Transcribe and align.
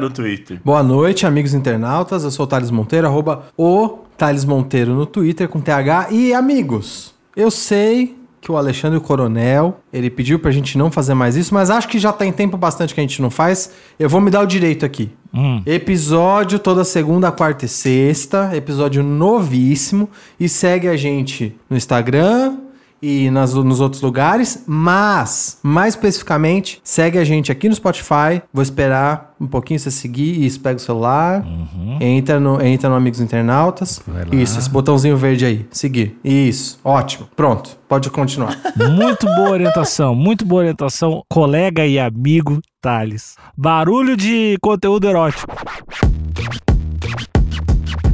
no 0.00 0.10
Twitter. 0.10 0.60
Boa 0.64 0.82
noite, 0.82 1.26
amigos 1.26 1.54
internautas. 1.54 2.24
Eu 2.24 2.30
sou 2.30 2.44
o 2.44 2.48
Thales 2.48 2.70
Monteiro, 2.70 3.06
arroba 3.06 3.46
o 3.56 3.98
Thales 4.16 4.44
Monteiro 4.44 4.94
no 4.94 5.06
Twitter 5.06 5.48
com 5.48 5.60
TH. 5.60 6.08
E 6.10 6.34
amigos, 6.34 7.14
eu 7.36 7.50
sei 7.50 8.16
que 8.40 8.52
o 8.52 8.56
Alexandre 8.56 9.00
Coronel, 9.00 9.80
ele 9.92 10.08
pediu 10.08 10.38
pra 10.38 10.52
gente 10.52 10.78
não 10.78 10.88
fazer 10.88 11.14
mais 11.14 11.34
isso, 11.34 11.52
mas 11.52 11.68
acho 11.68 11.88
que 11.88 11.98
já 11.98 12.12
tem 12.12 12.32
tempo 12.32 12.56
bastante 12.56 12.94
que 12.94 13.00
a 13.00 13.02
gente 13.02 13.20
não 13.20 13.28
faz. 13.28 13.72
Eu 13.98 14.08
vou 14.08 14.20
me 14.20 14.30
dar 14.30 14.40
o 14.40 14.46
direito 14.46 14.86
aqui. 14.86 15.10
Hum. 15.34 15.60
Episódio 15.66 16.58
toda 16.58 16.84
segunda, 16.84 17.32
quarta 17.32 17.64
e 17.64 17.68
sexta, 17.68 18.50
episódio 18.54 19.02
novíssimo. 19.02 20.08
E 20.38 20.48
segue 20.48 20.86
a 20.86 20.96
gente 20.96 21.56
no 21.68 21.76
Instagram, 21.76 22.56
e 23.00 23.30
nas, 23.30 23.54
nos 23.54 23.80
outros 23.80 24.02
lugares, 24.02 24.64
mas, 24.66 25.58
mais 25.62 25.94
especificamente, 25.94 26.80
segue 26.82 27.18
a 27.18 27.24
gente 27.24 27.52
aqui 27.52 27.68
no 27.68 27.74
Spotify. 27.74 28.42
Vou 28.52 28.62
esperar 28.62 29.34
um 29.40 29.46
pouquinho 29.46 29.78
você 29.78 29.90
seguir. 29.90 30.44
Isso, 30.44 30.60
pega 30.60 30.76
o 30.76 30.80
celular, 30.80 31.44
entra, 32.00 32.40
no, 32.40 32.60
entra 32.62 32.88
no 32.88 32.96
Amigos 32.96 33.20
Internautas. 33.20 34.00
Isso, 34.32 34.58
esse 34.58 34.70
botãozinho 34.70 35.16
verde 35.16 35.44
aí. 35.44 35.66
Seguir. 35.70 36.18
Isso, 36.24 36.78
ótimo. 36.82 37.28
Pronto, 37.36 37.76
pode 37.88 38.10
continuar. 38.10 38.58
Muito 38.76 39.26
boa 39.36 39.50
orientação, 39.50 40.14
muito 40.14 40.44
boa 40.44 40.60
orientação, 40.60 41.22
colega 41.28 41.86
e 41.86 41.98
amigo 41.98 42.60
Thales. 42.80 43.36
Barulho 43.56 44.16
de 44.16 44.56
conteúdo 44.60 45.08
erótico. 45.08 45.54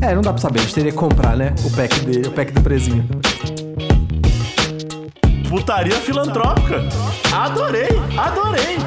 é, 0.01 0.15
não 0.15 0.23
dá 0.23 0.33
pra 0.33 0.43
saber, 0.43 0.59
a 0.59 0.63
gente 0.63 0.75
teria 0.75 0.91
que 0.91 0.99
comprar, 0.99 1.37
né? 1.37 1.55
O 1.65 1.71
pack, 1.71 2.05
de, 2.05 2.29
o 2.29 2.33
pack 2.33 2.53
do 2.53 2.61
presinho. 2.61 3.09
Putaria 5.53 5.97
filantrópica. 5.97 6.83
Adorei, 7.31 7.91
adorei. 8.17 8.79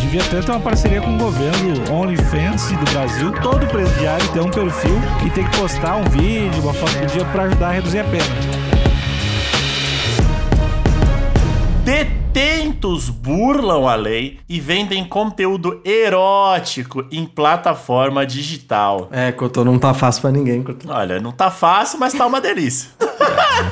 Devia 0.00 0.22
até 0.22 0.40
ter 0.40 0.50
uma 0.50 0.58
parceria 0.58 1.02
com 1.02 1.16
o 1.16 1.18
governo 1.18 1.92
OnlyFans 1.92 2.72
do 2.72 2.90
Brasil. 2.90 3.30
Todo 3.42 3.66
presidiário 3.66 4.26
tem 4.32 4.40
um 4.40 4.50
perfil 4.50 4.98
e 5.26 5.28
tem 5.28 5.44
que 5.44 5.54
postar 5.54 5.96
um 5.96 6.04
vídeo, 6.04 6.62
uma 6.62 6.72
foto 6.72 6.94
do 6.98 7.06
dia 7.08 7.26
pra 7.26 7.42
ajudar 7.42 7.68
a 7.68 7.72
reduzir 7.72 7.98
a 7.98 8.04
pena. 8.04 8.24
Detentos 11.84 13.10
burlam 13.10 13.86
a 13.86 13.96
lei 13.96 14.40
e 14.48 14.58
vendem 14.58 15.04
conteúdo 15.04 15.82
erótico 15.84 17.04
em 17.12 17.26
plataforma 17.26 18.24
digital. 18.24 19.10
É, 19.12 19.30
Cotô, 19.30 19.62
não 19.62 19.78
tá 19.78 19.92
fácil 19.92 20.22
pra 20.22 20.30
ninguém, 20.30 20.62
Cotô. 20.62 20.90
Olha, 20.90 21.20
não 21.20 21.32
tá 21.32 21.50
fácil, 21.50 21.98
mas 21.98 22.14
tá 22.14 22.24
uma 22.24 22.40
delícia. 22.40 22.92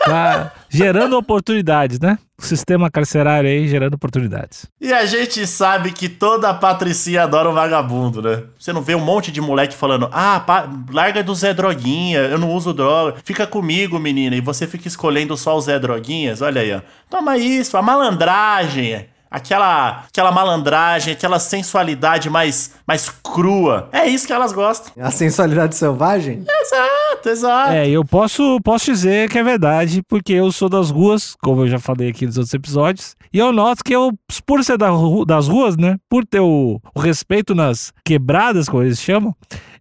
Tá 0.04 0.52
gerando 0.76 1.16
oportunidades, 1.16 1.98
né? 1.98 2.18
O 2.38 2.42
sistema 2.42 2.90
carcerário 2.90 3.48
aí 3.48 3.66
gerando 3.66 3.94
oportunidades. 3.94 4.66
E 4.80 4.92
a 4.92 5.06
gente 5.06 5.46
sabe 5.46 5.90
que 5.90 6.08
toda 6.08 6.52
patricinha 6.52 7.22
adora 7.22 7.48
um 7.48 7.54
vagabundo, 7.54 8.20
né? 8.20 8.42
Você 8.58 8.72
não 8.72 8.82
vê 8.82 8.94
um 8.94 9.00
monte 9.00 9.32
de 9.32 9.40
moleque 9.40 9.74
falando: 9.74 10.08
ah, 10.12 10.44
larga 10.92 11.22
do 11.22 11.34
Zé 11.34 11.54
Droguinha, 11.54 12.20
eu 12.20 12.38
não 12.38 12.52
uso 12.52 12.74
droga, 12.74 13.16
fica 13.24 13.46
comigo, 13.46 13.98
menina. 13.98 14.36
E 14.36 14.40
você 14.40 14.66
fica 14.66 14.86
escolhendo 14.86 15.36
só 15.36 15.56
o 15.56 15.60
Zé 15.60 15.78
Droguinhas, 15.78 16.42
olha 16.42 16.60
aí, 16.60 16.72
ó. 16.74 16.80
Toma 17.08 17.38
isso, 17.38 17.76
a 17.76 17.82
malandragem. 17.82 19.06
Aquela, 19.30 20.04
aquela 20.08 20.30
malandragem, 20.30 21.12
aquela 21.12 21.38
sensualidade 21.38 22.30
mais, 22.30 22.72
mais 22.86 23.08
crua. 23.08 23.88
É 23.92 24.06
isso 24.06 24.26
que 24.26 24.32
elas 24.32 24.52
gostam. 24.52 24.92
A 24.98 25.10
sensualidade 25.10 25.74
selvagem? 25.76 26.44
Exato, 26.48 27.28
exato. 27.28 27.72
É, 27.72 27.88
eu 27.88 28.04
posso, 28.04 28.58
posso 28.62 28.86
dizer 28.86 29.28
que 29.28 29.38
é 29.38 29.42
verdade, 29.42 30.02
porque 30.08 30.32
eu 30.32 30.50
sou 30.52 30.68
das 30.68 30.90
ruas, 30.90 31.34
como 31.42 31.62
eu 31.62 31.68
já 31.68 31.78
falei 31.78 32.10
aqui 32.10 32.26
nos 32.26 32.36
outros 32.36 32.54
episódios, 32.54 33.16
e 33.32 33.38
eu 33.38 33.52
noto 33.52 33.82
que 33.84 33.94
eu, 33.94 34.12
por 34.46 34.62
ser 34.64 34.78
da 34.78 34.90
das 35.26 35.48
ruas, 35.48 35.76
né, 35.76 35.96
por 36.08 36.24
ter 36.24 36.40
o, 36.40 36.80
o 36.94 37.00
respeito 37.00 37.54
nas 37.54 37.92
quebradas, 38.04 38.68
como 38.68 38.82
eles 38.82 39.00
chamam, 39.00 39.34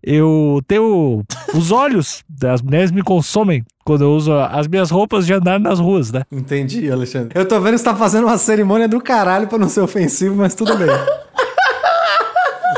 eu 0.06 0.62
tenho 0.68 1.24
os 1.54 1.72
olhos 1.72 2.24
das 2.30 2.62
mulheres 2.62 2.92
me 2.92 3.02
consomem 3.02 3.64
quando 3.84 4.04
eu 4.04 4.12
uso 4.12 4.32
as 4.34 4.68
minhas 4.68 4.90
roupas 4.92 5.26
de 5.26 5.34
andar 5.34 5.60
nas 5.60 5.80
ruas, 5.80 6.12
né? 6.12 6.24
Entendi, 6.32 6.92
Alexandre. 6.92 7.30
Eu 7.38 7.46
tô 7.48 7.60
vendo 7.60 7.74
que 7.74 7.80
você 7.80 7.86
tá 7.86 7.96
fazendo 7.96 8.26
uma 8.26 8.38
cerimônia 8.38 8.88
do 8.88 9.00
caralho 9.02 9.48
pra 9.48 9.58
não 9.58 9.70
ser 9.70 9.82
ofensivo, 9.82 10.36
mas 10.36 10.54
tudo 10.56 10.76
bem. 10.78 10.88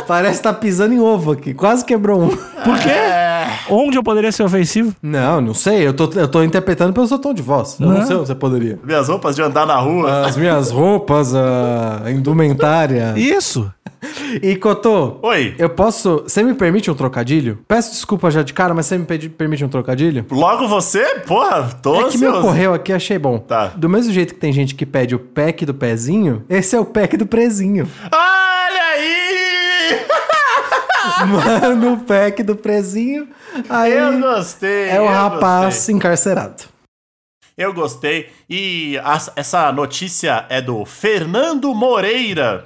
Parece 0.07 0.37
que 0.37 0.43
tá 0.43 0.53
pisando 0.53 0.93
em 0.93 0.99
ovo 0.99 1.33
aqui. 1.33 1.53
Quase 1.53 1.83
quebrou 1.83 2.21
um. 2.23 2.29
Por 2.29 2.79
quê? 2.79 2.89
É. 2.89 3.27
Onde 3.69 3.97
eu 3.97 4.03
poderia 4.03 4.31
ser 4.31 4.43
ofensivo? 4.43 4.95
Não, 5.01 5.41
não 5.41 5.53
sei. 5.53 5.85
Eu 5.85 5.93
tô, 5.93 6.09
eu 6.17 6.27
tô 6.29 6.41
interpretando 6.43 6.93
pelo 6.93 7.05
seu 7.07 7.19
tom 7.19 7.33
de 7.33 7.41
voz. 7.41 7.77
Eu 7.79 7.87
não, 7.87 7.97
Não. 7.97 8.05
sei 8.05 8.15
onde 8.15 8.27
você 8.27 8.35
poderia. 8.35 8.79
Minhas 8.83 9.09
roupas 9.09 9.35
de 9.35 9.41
andar 9.41 9.65
na 9.65 9.75
rua. 9.75 10.25
As 10.25 10.37
minhas 10.37 10.71
roupas, 10.71 11.35
a 11.35 12.03
indumentária. 12.09 13.13
Isso! 13.17 13.69
E, 14.43 14.55
Cotô, 14.55 15.19
Oi. 15.23 15.55
eu 15.57 15.69
posso. 15.69 16.23
Você 16.23 16.43
me 16.43 16.53
permite 16.53 16.89
um 16.91 16.93
trocadilho? 16.95 17.59
Peço 17.67 17.91
desculpa 17.91 18.29
já 18.29 18.43
de 18.43 18.53
cara, 18.53 18.73
mas 18.73 18.85
você 18.85 18.97
me 18.97 19.05
permite 19.05 19.63
um 19.65 19.69
trocadilho? 19.69 20.25
Logo 20.29 20.67
você? 20.67 21.03
Porra, 21.25 21.69
tô 21.81 21.95
É 22.07 22.09
que 22.09 22.17
me 22.17 22.27
ocorreu 22.27 22.73
aqui, 22.73 22.93
achei 22.93 23.17
bom. 23.17 23.39
Tá. 23.39 23.67
Do 23.75 23.89
mesmo 23.89 24.11
jeito 24.13 24.33
que 24.35 24.39
tem 24.39 24.53
gente 24.53 24.75
que 24.75 24.85
pede 24.85 25.15
o 25.15 25.19
pack 25.19 25.65
do 25.65 25.73
pezinho, 25.73 26.45
esse 26.49 26.75
é 26.75 26.79
o 26.79 26.85
pack 26.85 27.17
do 27.17 27.25
prezinho. 27.25 27.89
Olha 28.11 28.83
aí! 28.93 30.05
Mano, 31.27 31.93
o 31.93 31.97
pack 31.99 32.43
do 32.43 32.55
prezinho. 32.55 33.27
Aí 33.69 33.93
Eu 33.93 34.19
gostei. 34.19 34.89
é 34.89 35.01
o 35.01 35.07
rapaz 35.07 35.75
gostei. 35.75 35.95
encarcerado. 35.95 36.63
Eu 37.57 37.73
gostei. 37.73 38.29
E 38.47 38.99
as- 39.03 39.31
essa 39.35 39.71
notícia 39.71 40.45
é 40.49 40.61
do 40.61 40.85
Fernando 40.85 41.73
Moreira. 41.73 42.65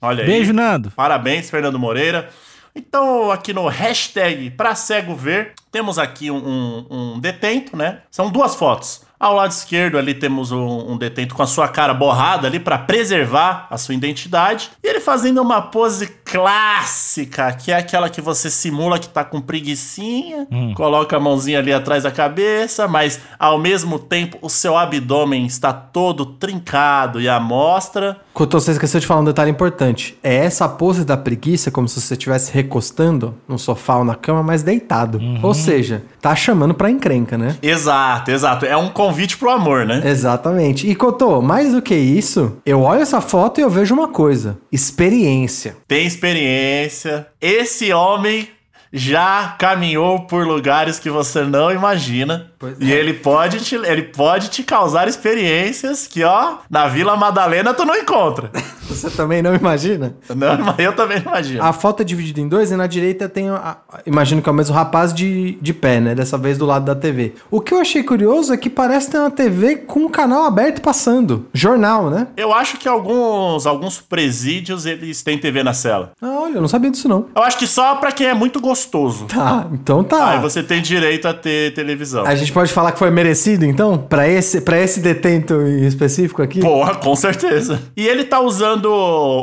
Olha 0.00 0.22
aí. 0.22 0.26
Beijo, 0.26 0.52
Nando. 0.52 0.90
Parabéns, 0.92 1.50
Fernando 1.50 1.78
Moreira. 1.78 2.28
Então, 2.74 3.30
aqui 3.30 3.52
no 3.52 3.66
hashtag 3.66 4.50
pra 4.50 4.74
cego 4.74 5.14
ver, 5.16 5.52
temos 5.72 5.98
aqui 5.98 6.30
um, 6.30 6.36
um- 6.36 6.86
um 7.14 7.18
detento, 7.20 7.76
né? 7.76 7.98
São 8.10 8.30
duas 8.30 8.54
fotos. 8.54 9.02
Ao 9.18 9.34
lado 9.34 9.50
esquerdo 9.50 9.98
ali 9.98 10.14
temos 10.14 10.52
um, 10.52 10.92
um 10.92 10.96
detento 10.96 11.34
com 11.34 11.42
a 11.42 11.46
sua 11.46 11.66
cara 11.66 11.92
borrada 11.92 12.46
ali 12.46 12.60
pra 12.60 12.78
preservar 12.78 13.66
a 13.68 13.76
sua 13.76 13.92
identidade. 13.96 14.70
E 14.80 14.86
ele 14.86 15.00
fazendo 15.00 15.42
uma 15.42 15.60
pose 15.60 16.06
clássica, 16.24 17.52
que 17.52 17.72
é 17.72 17.76
aquela 17.76 18.08
que 18.08 18.20
você 18.20 18.48
simula 18.48 18.96
que 18.98 19.08
tá 19.08 19.24
com 19.24 19.40
preguicinha, 19.40 20.46
coloca 20.76 21.16
a 21.16 21.20
mãozinha 21.20 21.58
ali 21.58 21.72
atrás 21.72 22.04
da 22.04 22.12
cabeça, 22.12 22.86
mas 22.86 23.20
ao 23.38 23.58
mesmo 23.58 23.98
tempo 23.98 24.38
o 24.40 24.48
seu 24.48 24.76
abdômen 24.76 25.44
está 25.46 25.72
todo 25.72 26.24
trincado 26.24 27.20
e 27.20 27.28
à 27.28 27.40
mostra. 27.40 28.20
Couto, 28.38 28.60
você 28.60 28.70
esqueceu 28.70 29.00
de 29.00 29.06
falar 29.06 29.22
um 29.22 29.24
detalhe 29.24 29.50
importante. 29.50 30.16
É 30.22 30.32
essa 30.32 30.68
pose 30.68 31.04
da 31.04 31.16
preguiça, 31.16 31.72
como 31.72 31.88
se 31.88 32.00
você 32.00 32.14
estivesse 32.14 32.52
recostando 32.52 33.34
no 33.48 33.58
sofá 33.58 33.96
ou 33.96 34.04
na 34.04 34.14
cama, 34.14 34.44
mas 34.44 34.62
deitado. 34.62 35.20
Ou 35.42 35.52
seja, 35.52 36.04
tá 36.20 36.36
chamando 36.36 36.72
pra 36.72 36.88
encrenca, 36.88 37.36
né? 37.36 37.56
Exato, 37.60 38.30
exato. 38.30 38.64
É 38.64 38.76
um 38.76 38.90
convite 38.90 39.36
pro 39.36 39.50
amor, 39.50 39.84
né? 39.84 40.02
Exatamente. 40.04 40.88
E 40.88 40.94
Cotô, 40.94 41.42
mais 41.42 41.72
do 41.72 41.82
que 41.82 41.96
isso, 41.96 42.58
eu 42.64 42.82
olho 42.82 43.02
essa 43.02 43.20
foto 43.20 43.58
e 43.58 43.64
eu 43.64 43.68
vejo 43.68 43.92
uma 43.92 44.06
coisa: 44.06 44.56
experiência. 44.70 45.76
Tem 45.88 46.06
experiência. 46.06 47.26
Esse 47.40 47.92
homem 47.92 48.48
já 48.92 49.54
caminhou 49.58 50.20
por 50.20 50.46
lugares 50.46 50.98
que 50.98 51.10
você 51.10 51.42
não 51.42 51.70
imagina. 51.70 52.50
Pois 52.58 52.76
e 52.80 52.92
é. 52.92 52.96
ele 52.96 53.14
pode, 53.14 53.60
te, 53.60 53.76
ele 53.76 54.02
pode 54.02 54.48
te 54.48 54.62
causar 54.64 55.06
experiências 55.06 56.06
que, 56.08 56.24
ó, 56.24 56.56
na 56.68 56.88
Vila 56.88 57.16
Madalena 57.16 57.72
tu 57.72 57.84
não 57.84 57.94
encontra. 57.96 58.50
Você 58.88 59.10
também 59.10 59.42
não 59.42 59.54
imagina? 59.54 60.16
não, 60.34 60.58
mas 60.64 60.78
eu 60.78 60.94
também 60.96 61.18
não 61.22 61.30
imagino. 61.30 61.62
A 61.62 61.74
foto 61.74 62.00
é 62.00 62.04
dividida 62.04 62.40
em 62.40 62.48
dois 62.48 62.70
e 62.72 62.74
na 62.76 62.86
direita 62.86 63.28
tem. 63.28 63.50
A, 63.50 63.76
a- 63.86 63.98
imagino 64.06 64.40
que 64.40 64.48
é 64.48 64.52
o 64.52 64.54
mesmo 64.54 64.74
rapaz 64.74 65.12
de, 65.12 65.58
de 65.60 65.74
pé, 65.74 66.00
né? 66.00 66.14
Dessa 66.14 66.38
vez 66.38 66.56
do 66.56 66.64
lado 66.64 66.86
da 66.86 66.94
TV. 66.94 67.34
O 67.50 67.60
que 67.60 67.74
eu 67.74 67.80
achei 67.80 68.02
curioso 68.02 68.50
é 68.50 68.56
que 68.56 68.70
parece 68.70 69.10
ter 69.10 69.18
uma 69.18 69.30
TV 69.30 69.76
com 69.76 70.06
um 70.06 70.08
canal 70.08 70.44
aberto 70.44 70.80
passando. 70.80 71.46
Jornal, 71.52 72.08
né? 72.08 72.28
Eu 72.34 72.52
acho 72.54 72.78
que 72.78 72.88
alguns, 72.88 73.66
alguns 73.66 74.00
presídios 74.00 74.86
eles 74.86 75.22
têm 75.22 75.36
TV 75.36 75.62
na 75.62 75.74
cela. 75.74 76.12
Ah, 76.20 76.40
olha, 76.44 76.54
eu 76.54 76.60
não 76.62 76.68
sabia 76.68 76.90
disso 76.90 77.10
não. 77.10 77.26
Eu 77.36 77.42
acho 77.42 77.58
que 77.58 77.66
só 77.66 77.94
pra 77.96 78.10
quem 78.10 78.26
é 78.28 78.34
muito 78.34 78.58
gostoso 78.58 78.77
gostoso. 78.78 79.26
Tá, 79.26 79.66
então 79.72 80.04
tá. 80.04 80.30
Aí 80.30 80.40
você 80.40 80.62
tem 80.62 80.80
direito 80.80 81.26
a 81.26 81.34
ter 81.34 81.74
televisão. 81.74 82.24
A 82.24 82.34
gente 82.34 82.52
pode 82.52 82.72
falar 82.72 82.92
que 82.92 82.98
foi 82.98 83.10
merecido, 83.10 83.64
então? 83.64 83.98
Pra 83.98 84.28
esse, 84.28 84.60
pra 84.60 84.78
esse 84.78 85.00
detento 85.00 85.54
em 85.54 85.86
específico 85.86 86.42
aqui? 86.42 86.60
Porra, 86.60 86.94
com 86.94 87.16
certeza. 87.16 87.80
E 87.96 88.06
ele 88.06 88.24
tá 88.24 88.40
usando 88.40 88.88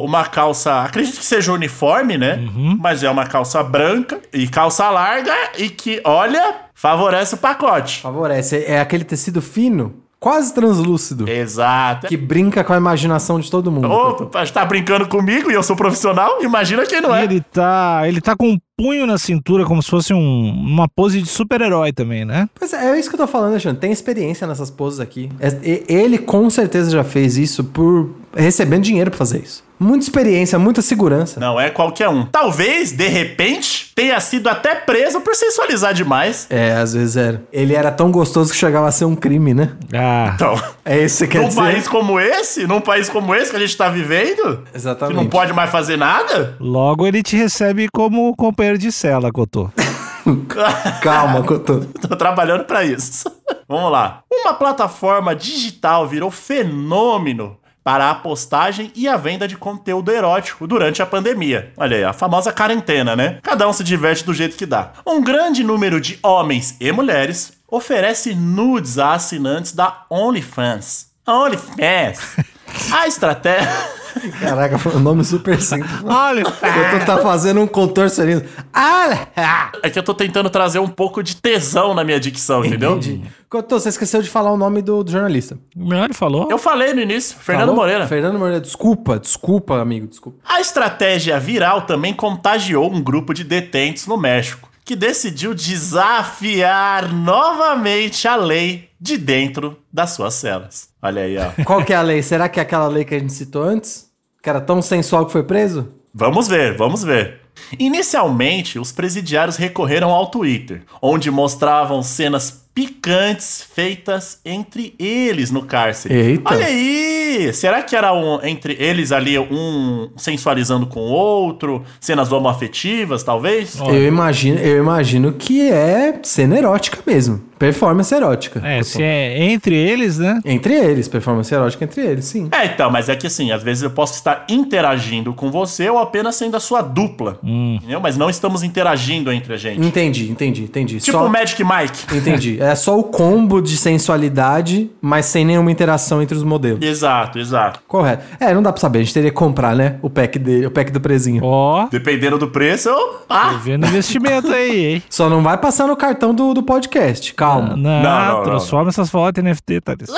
uma 0.03 0.25
calça, 0.25 0.81
acredito 0.83 1.17
que 1.19 1.25
seja 1.25 1.51
uniforme, 1.51 2.17
né? 2.17 2.39
Mas 2.79 3.03
é 3.03 3.09
uma 3.09 3.25
calça 3.25 3.61
branca 3.63 4.19
e 4.33 4.47
calça 4.47 4.89
larga 4.89 5.33
e 5.57 5.69
que, 5.69 6.01
olha, 6.05 6.55
favorece 6.73 7.35
o 7.35 7.37
pacote. 7.37 8.01
Favorece. 8.01 8.63
É 8.65 8.79
aquele 8.79 9.03
tecido 9.03 9.41
fino, 9.41 9.93
quase 10.19 10.53
translúcido, 10.53 11.29
Exato. 11.29 12.07
que 12.07 12.17
brinca 12.17 12.63
com 12.63 12.73
a 12.73 12.77
imaginação 12.77 13.39
de 13.39 13.49
todo 13.51 13.71
mundo. 13.71 13.89
Opa, 13.91 14.45
tá 14.47 14.65
brincando 14.65 15.07
comigo 15.07 15.51
e 15.51 15.53
eu 15.53 15.61
sou 15.63 15.75
profissional? 15.75 16.41
Imagina 16.41 16.85
quem 16.85 17.01
não 17.01 17.15
é. 17.15 17.23
Ele 17.23 17.41
tá, 17.41 18.01
ele 18.05 18.19
tá 18.21 18.35
com 18.35 18.49
um 18.51 18.57
punho 18.77 19.05
na 19.05 19.17
cintura, 19.17 19.65
como 19.65 19.81
se 19.81 19.89
fosse 19.89 20.13
um- 20.13 20.49
uma 20.51 20.87
pose 20.87 21.21
de 21.21 21.27
super-herói 21.29 21.93
também, 21.93 22.25
né? 22.25 22.49
Pois 22.55 22.73
é, 22.73 22.91
é 22.95 22.99
isso 22.99 23.09
que 23.09 23.15
eu 23.15 23.19
tô 23.19 23.27
falando, 23.27 23.51
Alexandre. 23.51 23.79
Tem 23.79 23.91
experiência 23.91 24.45
nessas 24.47 24.69
poses 24.71 24.99
aqui. 24.99 25.29
É- 25.39 25.83
Ele 25.87 26.17
com 26.17 26.49
certeza 26.49 26.89
já 26.91 27.03
fez 27.03 27.37
isso 27.37 27.63
por 27.63 28.09
recebendo 28.35 28.83
dinheiro 28.83 29.09
pra 29.09 29.17
fazer 29.17 29.39
isso. 29.39 29.63
Muita 29.77 30.05
experiência, 30.05 30.57
muita 30.57 30.81
segurança. 30.81 31.37
Não 31.39 31.59
é 31.59 31.69
qualquer 31.69 32.07
um. 32.07 32.25
Talvez, 32.25 32.93
de 32.93 33.07
repente, 33.09 33.91
tenha 33.93 34.17
sido 34.21 34.47
até 34.47 34.73
preso 34.75 35.19
por 35.19 35.35
sensualizar 35.35 35.93
demais. 35.93 36.47
É, 36.49 36.71
às 36.73 36.93
vezes 36.93 37.17
era. 37.17 37.43
Ele 37.51 37.75
era 37.75 37.91
tão 37.91 38.09
gostoso 38.09 38.51
que 38.51 38.57
chegava 38.57 38.87
a 38.87 38.91
ser 38.91 39.03
um 39.05 39.15
crime, 39.17 39.53
né? 39.53 39.73
Ah, 39.93 40.31
Então, 40.35 40.55
É 40.85 41.03
isso 41.03 41.17
que 41.17 41.25
você 41.25 41.27
quer 41.27 41.41
num 41.41 41.47
dizer? 41.49 41.59
país 41.61 41.87
como 41.89 42.19
esse, 42.19 42.65
num 42.65 42.79
país 42.79 43.09
como 43.09 43.35
esse 43.35 43.51
que 43.51 43.57
a 43.57 43.59
gente 43.59 43.75
tá 43.75 43.89
vivendo, 43.89 44.63
que 44.71 44.77
Exatamente. 44.77 45.15
não 45.17 45.27
pode 45.27 45.51
mais 45.51 45.69
fazer 45.69 45.97
nada, 45.97 46.55
logo 46.59 47.05
ele 47.05 47.21
te 47.21 47.35
recebe 47.35 47.89
como 47.91 48.33
companheiro 48.35 48.77
de 48.77 48.91
cela, 48.93 49.29
Cotô. 49.31 49.69
Calma, 51.01 51.43
Cotô. 51.43 51.81
Tô 52.07 52.15
trabalhando 52.15 52.63
pra 52.65 52.83
isso. 52.83 53.29
Vamos 53.67 53.91
lá. 53.91 54.21
Uma 54.31 54.53
plataforma 54.53 55.35
digital 55.35 56.07
virou 56.07 56.31
fenômeno 56.31 57.57
para 57.85 58.09
a 58.09 58.15
postagem 58.15 58.91
e 58.95 59.07
a 59.07 59.15
venda 59.15 59.47
de 59.47 59.55
conteúdo 59.55 60.11
erótico 60.11 60.65
durante 60.65 61.03
a 61.03 61.05
pandemia. 61.05 61.71
Olha 61.77 61.97
aí, 61.97 62.03
a 62.03 62.13
famosa 62.13 62.51
quarentena, 62.51 63.15
né? 63.15 63.37
Cada 63.43 63.69
um 63.69 63.73
se 63.73 63.83
diverte 63.83 64.25
do 64.25 64.33
jeito 64.33 64.57
que 64.57 64.65
dá. 64.65 64.93
Um 65.05 65.21
grande 65.21 65.63
número 65.63 66.01
de 66.01 66.17
homens 66.23 66.75
e 66.79 66.91
mulheres 66.91 67.53
oferece 67.69 68.33
nudes 68.33 68.97
a 68.97 69.13
assinantes 69.13 69.71
da 69.71 70.03
OnlyFans. 70.09 71.11
OnlyFans. 71.27 72.37
A 72.91 73.07
estratégia. 73.07 74.04
Caraca, 74.39 74.77
foi 74.77 74.95
um 74.95 74.99
nome 74.99 75.23
super 75.23 75.59
simples. 75.61 75.91
Olha, 76.03 76.43
Cotô 76.43 77.05
tá 77.05 77.17
fazendo 77.19 77.61
um 77.61 77.67
contorcionismo. 77.67 78.47
Ah! 78.73 79.71
É 79.83 79.89
que 79.89 79.99
eu 79.99 80.03
tô 80.03 80.13
tentando 80.13 80.49
trazer 80.49 80.79
um 80.79 80.87
pouco 80.87 81.21
de 81.21 81.35
tesão 81.35 81.93
na 81.93 82.03
minha 82.03 82.19
dicção, 82.19 82.63
entendeu? 82.63 82.91
Entendi. 82.97 83.21
Cotô, 83.49 83.79
você 83.79 83.89
esqueceu 83.89 84.21
de 84.21 84.29
falar 84.29 84.51
o 84.51 84.57
nome 84.57 84.81
do, 84.81 85.03
do 85.03 85.11
jornalista. 85.11 85.57
ele 85.75 86.13
falou. 86.13 86.49
Eu 86.49 86.57
falei 86.57 86.93
no 86.93 87.01
início, 87.01 87.37
Fernando 87.39 87.67
Falou? 87.67 87.75
Moreira. 87.75 88.07
Fernando 88.07 88.39
Moreira, 88.39 88.59
desculpa, 88.59 89.19
desculpa, 89.19 89.79
amigo, 89.79 90.07
desculpa. 90.07 90.39
A 90.45 90.59
estratégia 90.59 91.39
viral 91.39 91.83
também 91.83 92.13
contagiou 92.13 92.91
um 92.91 93.01
grupo 93.01 93.33
de 93.33 93.43
detentos 93.43 94.07
no 94.07 94.17
México, 94.17 94.69
que 94.85 94.95
decidiu 94.95 95.55
desafiar 95.55 97.11
novamente 97.11 98.27
a 98.27 98.35
lei 98.35 98.89
de 99.01 99.17
dentro 99.17 99.79
das 99.91 100.11
suas 100.11 100.35
celas. 100.35 100.89
Olha 101.01 101.23
aí, 101.23 101.35
ó. 101.39 101.63
Qual 101.65 101.83
que 101.83 101.91
é 101.91 101.95
a 101.95 102.03
lei? 102.03 102.21
Será 102.21 102.47
que 102.47 102.59
é 102.59 102.63
aquela 102.63 102.87
lei 102.87 103.03
que 103.03 103.15
a 103.15 103.19
gente 103.19 103.33
citou 103.33 103.63
antes? 103.63 104.11
Que 104.43 104.49
era 104.49 104.61
tão 104.61 104.83
sensual 104.83 105.25
que 105.25 105.31
foi 105.31 105.41
preso? 105.41 105.91
Vamos 106.13 106.47
ver, 106.47 106.77
vamos 106.77 107.03
ver. 107.03 107.41
Inicialmente, 107.79 108.77
os 108.77 108.91
presidiários 108.91 109.57
recorreram 109.57 110.11
ao 110.11 110.27
Twitter, 110.27 110.83
onde 111.01 111.31
mostravam 111.31 112.03
cenas 112.03 112.64
picantes 112.75 113.65
feitas 113.73 114.41
entre 114.43 114.93
eles 114.99 115.49
no 115.49 115.63
cárcere. 115.63 116.13
Eita. 116.13 116.53
Olha 116.53 116.65
aí! 116.65 117.49
Será 117.53 117.81
que 117.81 117.95
era 117.95 118.13
um, 118.13 118.43
entre 118.43 118.75
eles 118.77 119.13
ali 119.13 119.39
um 119.39 120.09
sensualizando 120.17 120.85
com 120.85 120.99
o 120.99 121.09
outro? 121.09 121.85
Cenas 122.01 122.33
homoafetivas, 122.33 123.23
talvez? 123.23 123.79
Eu 123.79 124.05
imagino, 124.05 124.59
eu 124.59 124.77
imagino 124.77 125.31
que 125.31 125.61
é 125.71 126.19
cena 126.21 126.57
erótica 126.57 126.99
mesmo. 127.07 127.41
Performance 127.57 128.13
erótica. 128.13 128.61
É, 128.63 128.83
se 128.83 129.01
é 129.01 129.43
entre 129.51 129.75
eles, 129.75 130.17
né? 130.17 130.39
Entre 130.45 130.73
eles, 130.73 131.07
performance 131.07 131.53
erótica 131.53 131.83
entre 131.85 132.01
eles, 132.01 132.25
sim. 132.25 132.47
É, 132.51 132.65
então, 132.65 132.89
mas 132.91 133.07
é 133.09 133.15
que 133.15 133.27
assim, 133.27 133.51
às 133.51 133.63
vezes 133.63 133.83
eu 133.83 133.89
posso 133.89 134.13
estar 134.15 134.45
interagindo 134.49 135.33
com 135.33 135.49
você 135.49 135.89
ou 135.89 135.97
apenas 135.99 136.35
sendo 136.35 136.55
a 136.57 136.59
sua 136.59 136.81
dupla. 136.81 137.39
Entendeu? 137.43 137.99
Mas 137.99 138.17
não 138.17 138.29
estamos 138.29 138.63
interagindo 138.63 139.31
entre 139.31 139.53
a 139.53 139.57
gente. 139.57 139.79
Entendi, 139.85 140.29
entendi, 140.29 140.63
entendi. 140.63 140.99
Tipo 140.99 141.17
Só- 141.17 141.25
o 141.25 141.29
Magic 141.29 141.63
Mike. 141.63 142.15
Entendi. 142.15 142.61
É 142.61 142.75
só 142.75 142.97
o 142.99 143.03
combo 143.03 143.61
de 143.61 143.77
sensualidade, 143.77 144.89
mas 145.01 145.25
sem 145.25 145.45
nenhuma 145.45 145.71
interação 145.71 146.21
entre 146.21 146.35
os 146.35 146.43
modelos. 146.43 146.81
Exato, 146.81 147.39
exato. 147.39 147.79
Correto. 147.87 148.23
É, 148.39 148.53
não 148.53 148.61
dá 148.61 148.71
pra 148.71 148.81
saber. 148.81 148.99
A 148.99 149.03
gente 149.03 149.13
teria 149.13 149.29
que 149.29 149.35
comprar, 149.35 149.75
né? 149.75 149.97
O 150.01 150.09
pack 150.09 150.37
dele, 150.39 150.65
o 150.65 150.71
pack 150.71 150.91
do 150.91 150.99
prezinho. 150.99 151.41
Ó, 151.43 151.87
Dependendo 151.89 152.37
do 152.37 152.47
preço, 152.47 152.89
eu. 152.89 152.95
tô 152.95 153.25
Ah! 153.29 153.59
vendo 153.63 153.85
investimento 153.85 154.51
aí, 154.51 154.85
hein? 154.95 155.03
Só 155.09 155.29
não 155.29 155.41
vai 155.41 155.57
passar 155.57 155.87
no 155.87 155.95
cartão 155.95 156.33
do, 156.33 156.53
do 156.53 156.63
podcast. 156.63 157.33
Calma. 157.33 157.54
Não, 157.61 157.77
Não, 157.77 158.01
não, 158.03 158.37
não. 158.37 158.43
transforma 158.43 158.89
essas 158.89 159.09
fotos 159.09 159.43
em 159.43 159.47
NFT, 159.47 159.81
Thales. 159.81 160.09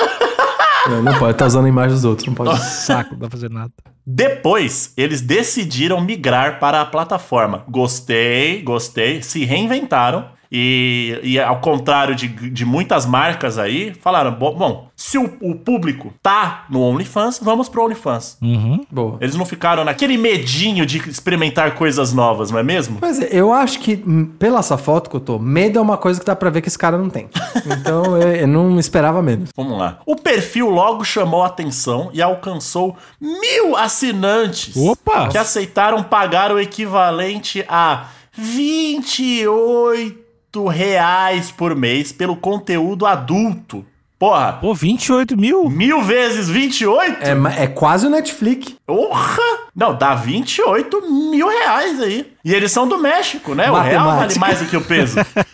Não, 0.88 1.02
não 1.02 1.18
pode 1.18 1.32
estar 1.32 1.46
usando 1.46 1.66
a 1.66 1.68
imagem 1.68 1.94
dos 1.94 2.04
outros. 2.04 2.26
Não 2.26 2.34
pode. 2.34 2.58
Saco, 2.60 3.12
não 3.12 3.18
dá 3.20 3.28
pra 3.28 3.36
fazer 3.36 3.50
nada. 3.50 3.70
Depois, 4.06 4.92
eles 4.96 5.20
decidiram 5.20 6.00
migrar 6.00 6.58
para 6.58 6.80
a 6.80 6.86
plataforma. 6.86 7.62
Gostei, 7.68 8.62
gostei, 8.62 9.22
se 9.22 9.44
reinventaram. 9.44 10.24
E, 10.50 11.20
e 11.22 11.40
ao 11.40 11.60
contrário 11.60 12.14
de, 12.14 12.28
de 12.28 12.64
muitas 12.64 13.04
marcas 13.04 13.58
aí, 13.58 13.92
falaram: 14.00 14.32
bom, 14.32 14.54
bom, 14.54 14.88
se 14.96 15.18
o, 15.18 15.36
o 15.40 15.54
público 15.54 16.12
tá 16.22 16.64
no 16.70 16.80
OnlyFans, 16.80 17.40
vamos 17.42 17.68
pro 17.68 17.84
OnlyFans. 17.84 18.38
Uhum. 18.40 18.84
Boa. 18.90 19.18
Eles 19.20 19.34
não 19.34 19.44
ficaram 19.44 19.84
naquele 19.84 20.16
medinho 20.16 20.86
de 20.86 20.98
experimentar 21.08 21.74
coisas 21.74 22.12
novas, 22.12 22.50
não 22.50 22.58
é 22.58 22.62
mesmo? 22.62 22.98
Pois 22.98 23.20
é, 23.20 23.28
eu 23.30 23.52
acho 23.52 23.80
que, 23.80 24.02
hum, 24.06 24.24
pela 24.38 24.58
essa 24.58 24.76
foto 24.76 25.08
que 25.08 25.16
eu 25.16 25.20
tô, 25.20 25.38
medo 25.38 25.78
é 25.78 25.82
uma 25.82 25.96
coisa 25.96 26.20
que 26.20 26.26
dá 26.26 26.36
pra 26.36 26.50
ver 26.50 26.60
que 26.60 26.68
esse 26.68 26.78
cara 26.78 26.98
não 26.98 27.08
tem. 27.08 27.28
Então 27.78 28.16
eu, 28.16 28.34
eu 28.34 28.46
não 28.46 28.78
esperava 28.78 29.22
menos. 29.22 29.50
Vamos 29.56 29.78
lá. 29.78 29.98
O 30.06 30.16
perfil 30.16 30.68
logo 30.70 31.04
chamou 31.04 31.42
a 31.42 31.46
atenção 31.46 32.10
e 32.12 32.22
alcançou 32.22 32.96
mil 33.20 33.76
assinantes 33.76 34.76
Opa! 34.76 35.28
que 35.28 35.38
aceitaram 35.38 36.02
pagar 36.02 36.50
o 36.52 36.58
equivalente 36.58 37.64
a 37.68 38.06
28 38.32 40.27
reais 40.66 41.50
por 41.50 41.74
mês 41.76 42.12
pelo 42.12 42.36
conteúdo 42.36 43.06
adulto. 43.06 43.84
Porra, 44.18 44.54
Pô, 44.54 44.74
28 44.74 45.36
mil? 45.36 45.70
mil 45.70 46.02
vezes 46.02 46.48
28? 46.48 47.18
É, 47.22 47.62
é 47.62 47.66
quase 47.68 48.04
o 48.06 48.10
Netflix. 48.10 48.74
Porra! 48.84 49.38
Não, 49.76 49.94
dá 49.96 50.12
28 50.12 51.02
mil 51.30 51.46
reais 51.48 52.00
aí. 52.02 52.26
E 52.44 52.52
eles 52.52 52.72
são 52.72 52.88
do 52.88 52.98
México, 52.98 53.54
né? 53.54 53.70
O 53.70 53.74
real 53.74 54.06
vale 54.06 54.20
Matemática. 54.22 54.40
mais 54.40 54.58
do 54.58 54.66
que 54.66 54.76
o 54.76 54.80
peso. 54.80 55.18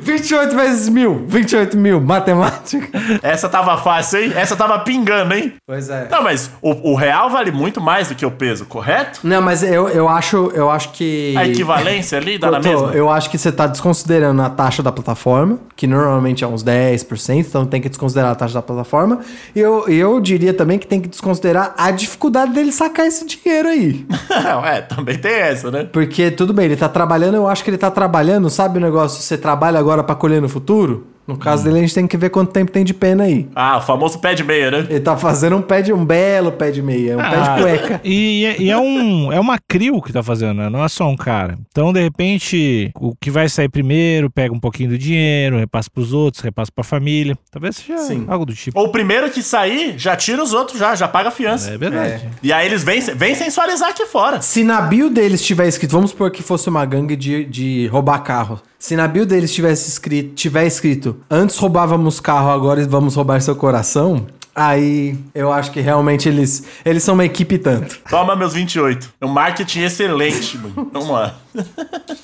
28 0.00 0.54
vezes 0.54 0.88
mil. 0.88 1.24
28 1.26 1.76
mil. 1.76 2.00
Matemática. 2.00 2.88
Essa 3.22 3.48
tava 3.48 3.76
fácil, 3.78 4.20
hein? 4.20 4.32
Essa 4.34 4.56
tava 4.56 4.78
pingando, 4.80 5.34
hein? 5.34 5.54
Pois 5.66 5.88
é. 5.88 6.08
Não, 6.10 6.22
mas 6.22 6.50
o, 6.60 6.92
o 6.92 6.94
real 6.94 7.30
vale 7.30 7.50
muito 7.50 7.80
mais 7.80 8.08
do 8.08 8.14
que 8.14 8.24
o 8.24 8.30
peso, 8.30 8.66
correto? 8.66 9.20
Não, 9.22 9.40
mas 9.40 9.62
eu, 9.62 9.88
eu 9.88 10.08
acho, 10.08 10.50
eu 10.54 10.70
acho 10.70 10.92
que. 10.92 11.34
A 11.36 11.46
equivalência 11.46 12.18
ali 12.18 12.38
dá 12.38 12.50
na 12.50 12.60
mesma? 12.60 12.92
Eu 12.92 13.10
acho 13.10 13.30
que 13.30 13.38
você 13.38 13.52
tá 13.52 13.66
desconsiderando 13.66 14.42
a 14.42 14.50
taxa 14.50 14.82
da 14.82 14.92
plataforma, 14.92 15.58
que 15.76 15.86
normalmente 15.86 16.44
é 16.44 16.46
uns 16.46 16.64
10%, 16.64 17.38
então 17.38 17.66
tem 17.66 17.80
que 17.80 17.88
desconsiderar 17.88 18.32
a 18.32 18.34
taxa 18.34 18.54
da 18.54 18.62
plataforma. 18.62 19.20
E 19.54 19.60
eu, 19.60 19.88
eu 19.88 20.20
diria 20.20 20.54
também 20.54 20.78
que 20.78 20.86
tem 20.86 21.00
que 21.00 21.08
desconsiderar 21.08 21.74
a 21.76 21.90
dificuldade 21.90 22.52
dele 22.52 22.72
sacar 22.72 23.06
esse 23.06 23.26
dinheiro 23.26 23.68
aí. 23.68 24.06
é, 24.66 24.80
também 24.80 25.18
tem 25.18 25.32
essa, 25.32 25.70
né? 25.70 25.88
Porque 25.92 26.30
tudo 26.30 26.52
bem, 26.52 26.66
ele 26.66 26.76
tá 26.76 26.88
trabalhando, 26.88 27.34
eu 27.34 27.48
acho 27.48 27.64
que 27.64 27.70
ele 27.70 27.78
tá 27.78 27.90
trabalhando, 27.90 28.48
sabe 28.50 28.78
o 28.78 28.80
negócio? 28.80 29.22
Você 29.22 29.36
trabalha 29.36 29.78
agora 29.82 30.02
pra 30.02 30.14
colher 30.14 30.40
no 30.40 30.48
futuro? 30.48 31.11
No 31.26 31.36
caso 31.36 31.62
dele, 31.64 31.78
a 31.78 31.80
gente 31.82 31.94
tem 31.94 32.06
que 32.06 32.16
ver 32.16 32.30
quanto 32.30 32.50
tempo 32.52 32.72
tem 32.72 32.84
de 32.84 32.92
pena 32.92 33.24
aí. 33.24 33.48
Ah, 33.54 33.78
o 33.78 33.80
famoso 33.80 34.18
pé 34.18 34.34
de 34.34 34.42
meia, 34.42 34.70
né? 34.70 34.86
Ele 34.90 35.00
tá 35.00 35.16
fazendo 35.16 35.56
um 35.56 35.62
pé 35.62 35.80
de 35.80 35.92
um 35.92 36.04
belo 36.04 36.50
pé 36.52 36.70
de 36.70 36.82
meia, 36.82 37.14
um 37.16 37.20
pé 37.20 37.36
Ah, 37.36 37.54
de 37.56 37.62
cueca. 37.62 38.00
E, 38.04 38.44
é- 38.44 38.60
e 38.60 38.70
é, 38.70 38.76
um, 38.78 39.32
é 39.32 39.38
uma 39.38 39.56
crio 39.68 40.02
que 40.02 40.12
tá 40.12 40.22
fazendo, 40.22 40.54
né? 40.54 40.68
Não 40.68 40.84
é 40.84 40.88
só 40.88 41.08
um 41.08 41.16
cara. 41.16 41.58
Então, 41.70 41.92
de 41.92 42.00
repente, 42.00 42.90
o 42.96 43.14
que 43.14 43.30
vai 43.30 43.48
sair 43.48 43.68
primeiro 43.68 44.28
pega 44.30 44.52
um 44.52 44.58
pouquinho 44.58 44.90
do 44.90 44.98
dinheiro, 44.98 45.58
repassa 45.58 45.88
pros 45.92 46.12
outros, 46.12 46.42
repassa 46.42 46.72
pra 46.74 46.82
família. 46.82 47.36
Talvez 47.50 47.76
seja 47.76 47.98
Sim. 47.98 48.24
algo 48.28 48.44
do 48.44 48.54
tipo. 48.54 48.78
Ou 48.78 48.86
o 48.86 48.92
primeiro 48.92 49.30
que 49.30 49.42
sair, 49.42 49.94
já 49.96 50.16
tira 50.16 50.42
os 50.42 50.52
outros 50.52 50.78
já, 50.78 50.94
já 50.94 51.06
paga 51.06 51.28
a 51.28 51.32
fiança. 51.32 51.70
É 51.70 51.78
verdade. 51.78 52.28
E 52.42 52.52
aí 52.52 52.66
eles 52.66 52.82
vêm, 52.82 53.00
vêm 53.00 53.34
sensualizar 53.34 53.90
aqui 53.90 54.06
fora. 54.06 54.40
Se 54.42 54.64
na 54.64 54.80
bio 54.80 55.08
deles 55.08 55.42
tiver 55.44 55.68
escrito, 55.68 55.92
vamos 55.92 56.10
supor 56.10 56.30
que 56.30 56.42
fosse 56.42 56.68
uma 56.68 56.84
gangue 56.84 57.14
de, 57.14 57.44
de 57.44 57.86
roubar 57.86 58.18
carro. 58.24 58.60
Se 58.78 58.96
na 58.96 59.06
bio 59.06 59.24
deles 59.24 59.54
tivesse 59.54 59.88
escrito, 59.88 60.34
tiver 60.34 60.66
escrito, 60.66 61.11
antes 61.30 61.56
roubávamos 61.58 62.20
carro, 62.20 62.50
agora 62.50 62.86
vamos 62.86 63.14
roubar 63.14 63.40
seu 63.40 63.56
coração, 63.56 64.26
Aí 64.54 65.18
eu 65.34 65.52
acho 65.52 65.70
que 65.70 65.80
realmente 65.80 66.28
eles, 66.28 66.64
eles 66.84 67.02
são 67.02 67.14
uma 67.14 67.24
equipe 67.24 67.56
tanto. 67.58 67.98
Toma 68.08 68.36
meus 68.36 68.52
28. 68.54 69.14
Um 69.22 69.28
marketing 69.28 69.80
excelente, 69.80 70.58
mano. 70.58 70.90
Vamos 70.92 71.08
lá. 71.08 71.34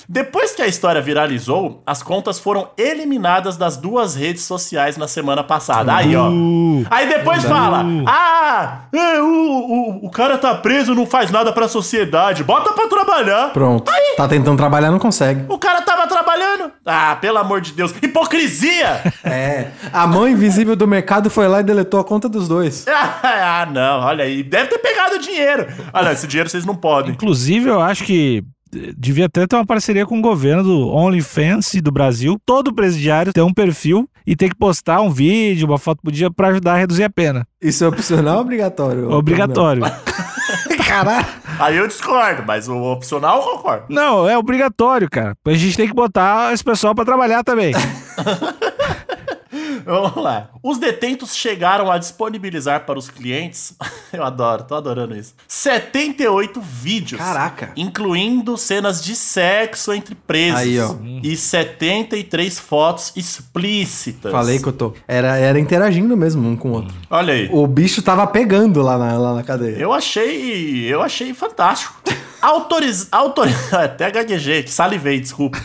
Depois 0.07 0.53
que 0.53 0.61
a 0.61 0.67
história 0.67 1.01
viralizou, 1.01 1.83
as 1.85 2.01
contas 2.01 2.39
foram 2.39 2.69
eliminadas 2.77 3.57
das 3.57 3.77
duas 3.77 4.15
redes 4.15 4.43
sociais 4.43 4.97
na 4.97 5.07
semana 5.07 5.43
passada. 5.43 5.95
Aí, 5.95 6.15
ó. 6.15 6.29
Uh, 6.29 6.85
Aí 6.89 7.07
depois 7.07 7.43
fala: 7.43 7.85
Ah, 8.07 8.81
é, 8.91 9.21
o, 9.21 9.25
o, 9.25 10.05
o 10.07 10.09
cara 10.09 10.37
tá 10.37 10.55
preso, 10.55 10.95
não 10.95 11.05
faz 11.05 11.29
nada 11.31 11.51
pra 11.51 11.67
sociedade. 11.67 12.43
Bota 12.43 12.73
pra 12.73 12.87
trabalhar. 12.87 13.53
Pronto. 13.53 13.91
Tá 14.17 14.27
tentando 14.27 14.57
trabalhar, 14.57 14.91
não 14.91 14.99
consegue. 14.99 15.45
O 15.47 15.57
cara 15.57 15.81
tava 15.81 16.07
trabalhando. 16.07 16.71
Ah, 16.85 17.15
pelo 17.21 17.37
amor 17.37 17.61
de 17.61 17.71
Deus. 17.71 17.93
Hipocrisia! 18.01 19.13
É. 19.23 19.67
A 19.93 20.07
mão 20.07 20.27
invisível 20.27 20.75
do 20.75 20.87
mercado 20.87 21.29
foi 21.29 21.47
lá 21.47 21.59
e 21.59 21.63
deletou 21.63 21.99
a 21.99 22.03
conta 22.03 22.18
dos 22.27 22.47
dois. 22.47 22.85
ah, 22.89 23.67
não, 23.71 24.01
olha 24.01 24.25
aí. 24.25 24.43
Deve 24.43 24.69
ter 24.69 24.79
pegado 24.79 25.15
o 25.15 25.19
dinheiro. 25.19 25.67
Ah, 25.93 26.03
não, 26.03 26.11
esse 26.11 26.27
dinheiro 26.27 26.49
vocês 26.49 26.65
não 26.65 26.75
podem. 26.75 27.13
inclusive, 27.13 27.69
eu 27.69 27.79
acho 27.79 28.03
que 28.03 28.43
eh, 28.75 28.93
devia 28.97 29.27
até 29.27 29.47
ter 29.47 29.55
uma 29.55 29.65
parceria 29.65 30.05
com 30.05 30.17
o 30.19 30.21
governo 30.21 30.63
do 30.63 30.89
OnlyFans 30.89 31.75
do 31.75 31.91
Brasil. 31.91 32.37
Todo 32.45 32.73
presidiário 32.73 33.31
tem 33.31 33.43
um 33.43 33.53
perfil 33.53 34.09
e 34.25 34.35
tem 34.35 34.49
que 34.49 34.55
postar 34.55 35.01
um 35.01 35.09
vídeo, 35.09 35.67
uma 35.67 35.77
foto 35.77 36.01
por 36.03 36.11
dia 36.11 36.29
pra 36.29 36.49
ajudar 36.49 36.73
a 36.73 36.77
reduzir 36.77 37.03
a 37.03 37.09
pena. 37.09 37.47
Isso 37.61 37.83
é 37.83 37.87
opcional 37.87 38.35
ou 38.35 38.41
obrigatório? 38.41 39.11
Obrigatório. 39.11 39.83
Caralho. 40.85 41.25
Aí 41.59 41.77
eu 41.77 41.87
discordo, 41.87 42.43
mas 42.47 42.67
o 42.69 42.77
opcional 42.81 43.37
eu 43.41 43.57
concordo. 43.57 43.85
Não, 43.89 44.27
é 44.27 44.37
obrigatório, 44.37 45.09
cara. 45.09 45.35
A 45.45 45.53
gente 45.53 45.75
tem 45.75 45.87
que 45.87 45.93
botar 45.93 46.53
esse 46.53 46.63
pessoal 46.63 46.95
pra 46.95 47.03
trabalhar 47.03 47.43
também. 47.43 47.73
Vamos 49.89 50.15
lá. 50.17 50.49
Os 50.61 50.77
detentos 50.77 51.35
chegaram 51.35 51.91
a 51.91 51.97
disponibilizar 51.97 52.85
para 52.85 52.99
os 52.99 53.09
clientes. 53.09 53.73
Eu 54.13 54.23
adoro, 54.23 54.63
tô 54.63 54.75
adorando 54.75 55.15
isso. 55.15 55.33
78 55.47 56.61
vídeos. 56.61 57.19
Caraca. 57.19 57.71
Incluindo 57.75 58.55
cenas 58.55 59.03
de 59.03 59.15
sexo 59.15 59.91
entre 59.91 60.13
presos. 60.13 60.59
Aí, 60.59 60.79
ó. 60.79 60.95
E 61.23 61.35
73 61.35 62.59
fotos 62.59 63.11
explícitas. 63.15 64.31
Falei 64.31 64.59
que 64.59 64.67
eu 64.67 64.73
tô. 64.73 64.93
Era, 65.07 65.37
era 65.37 65.59
interagindo 65.59 66.15
mesmo 66.15 66.47
um 66.47 66.55
com 66.55 66.69
o 66.69 66.73
outro. 66.73 66.95
Olha 67.09 67.33
aí. 67.33 67.49
O 67.51 67.65
bicho 67.65 68.01
tava 68.01 68.25
pegando 68.27 68.81
lá 68.81 68.97
na, 68.97 69.17
lá 69.17 69.33
na 69.33 69.43
cadeia. 69.43 69.77
Eu 69.77 69.91
achei. 69.91 70.85
Eu 70.85 71.01
achei 71.01 71.33
fantástico. 71.33 71.99
Autoriz... 72.41 73.07
Autor... 73.11 73.47
Até 73.71 74.09
gaguejei, 74.11 74.65
salivei, 74.67 75.19
desculpa. 75.19 75.59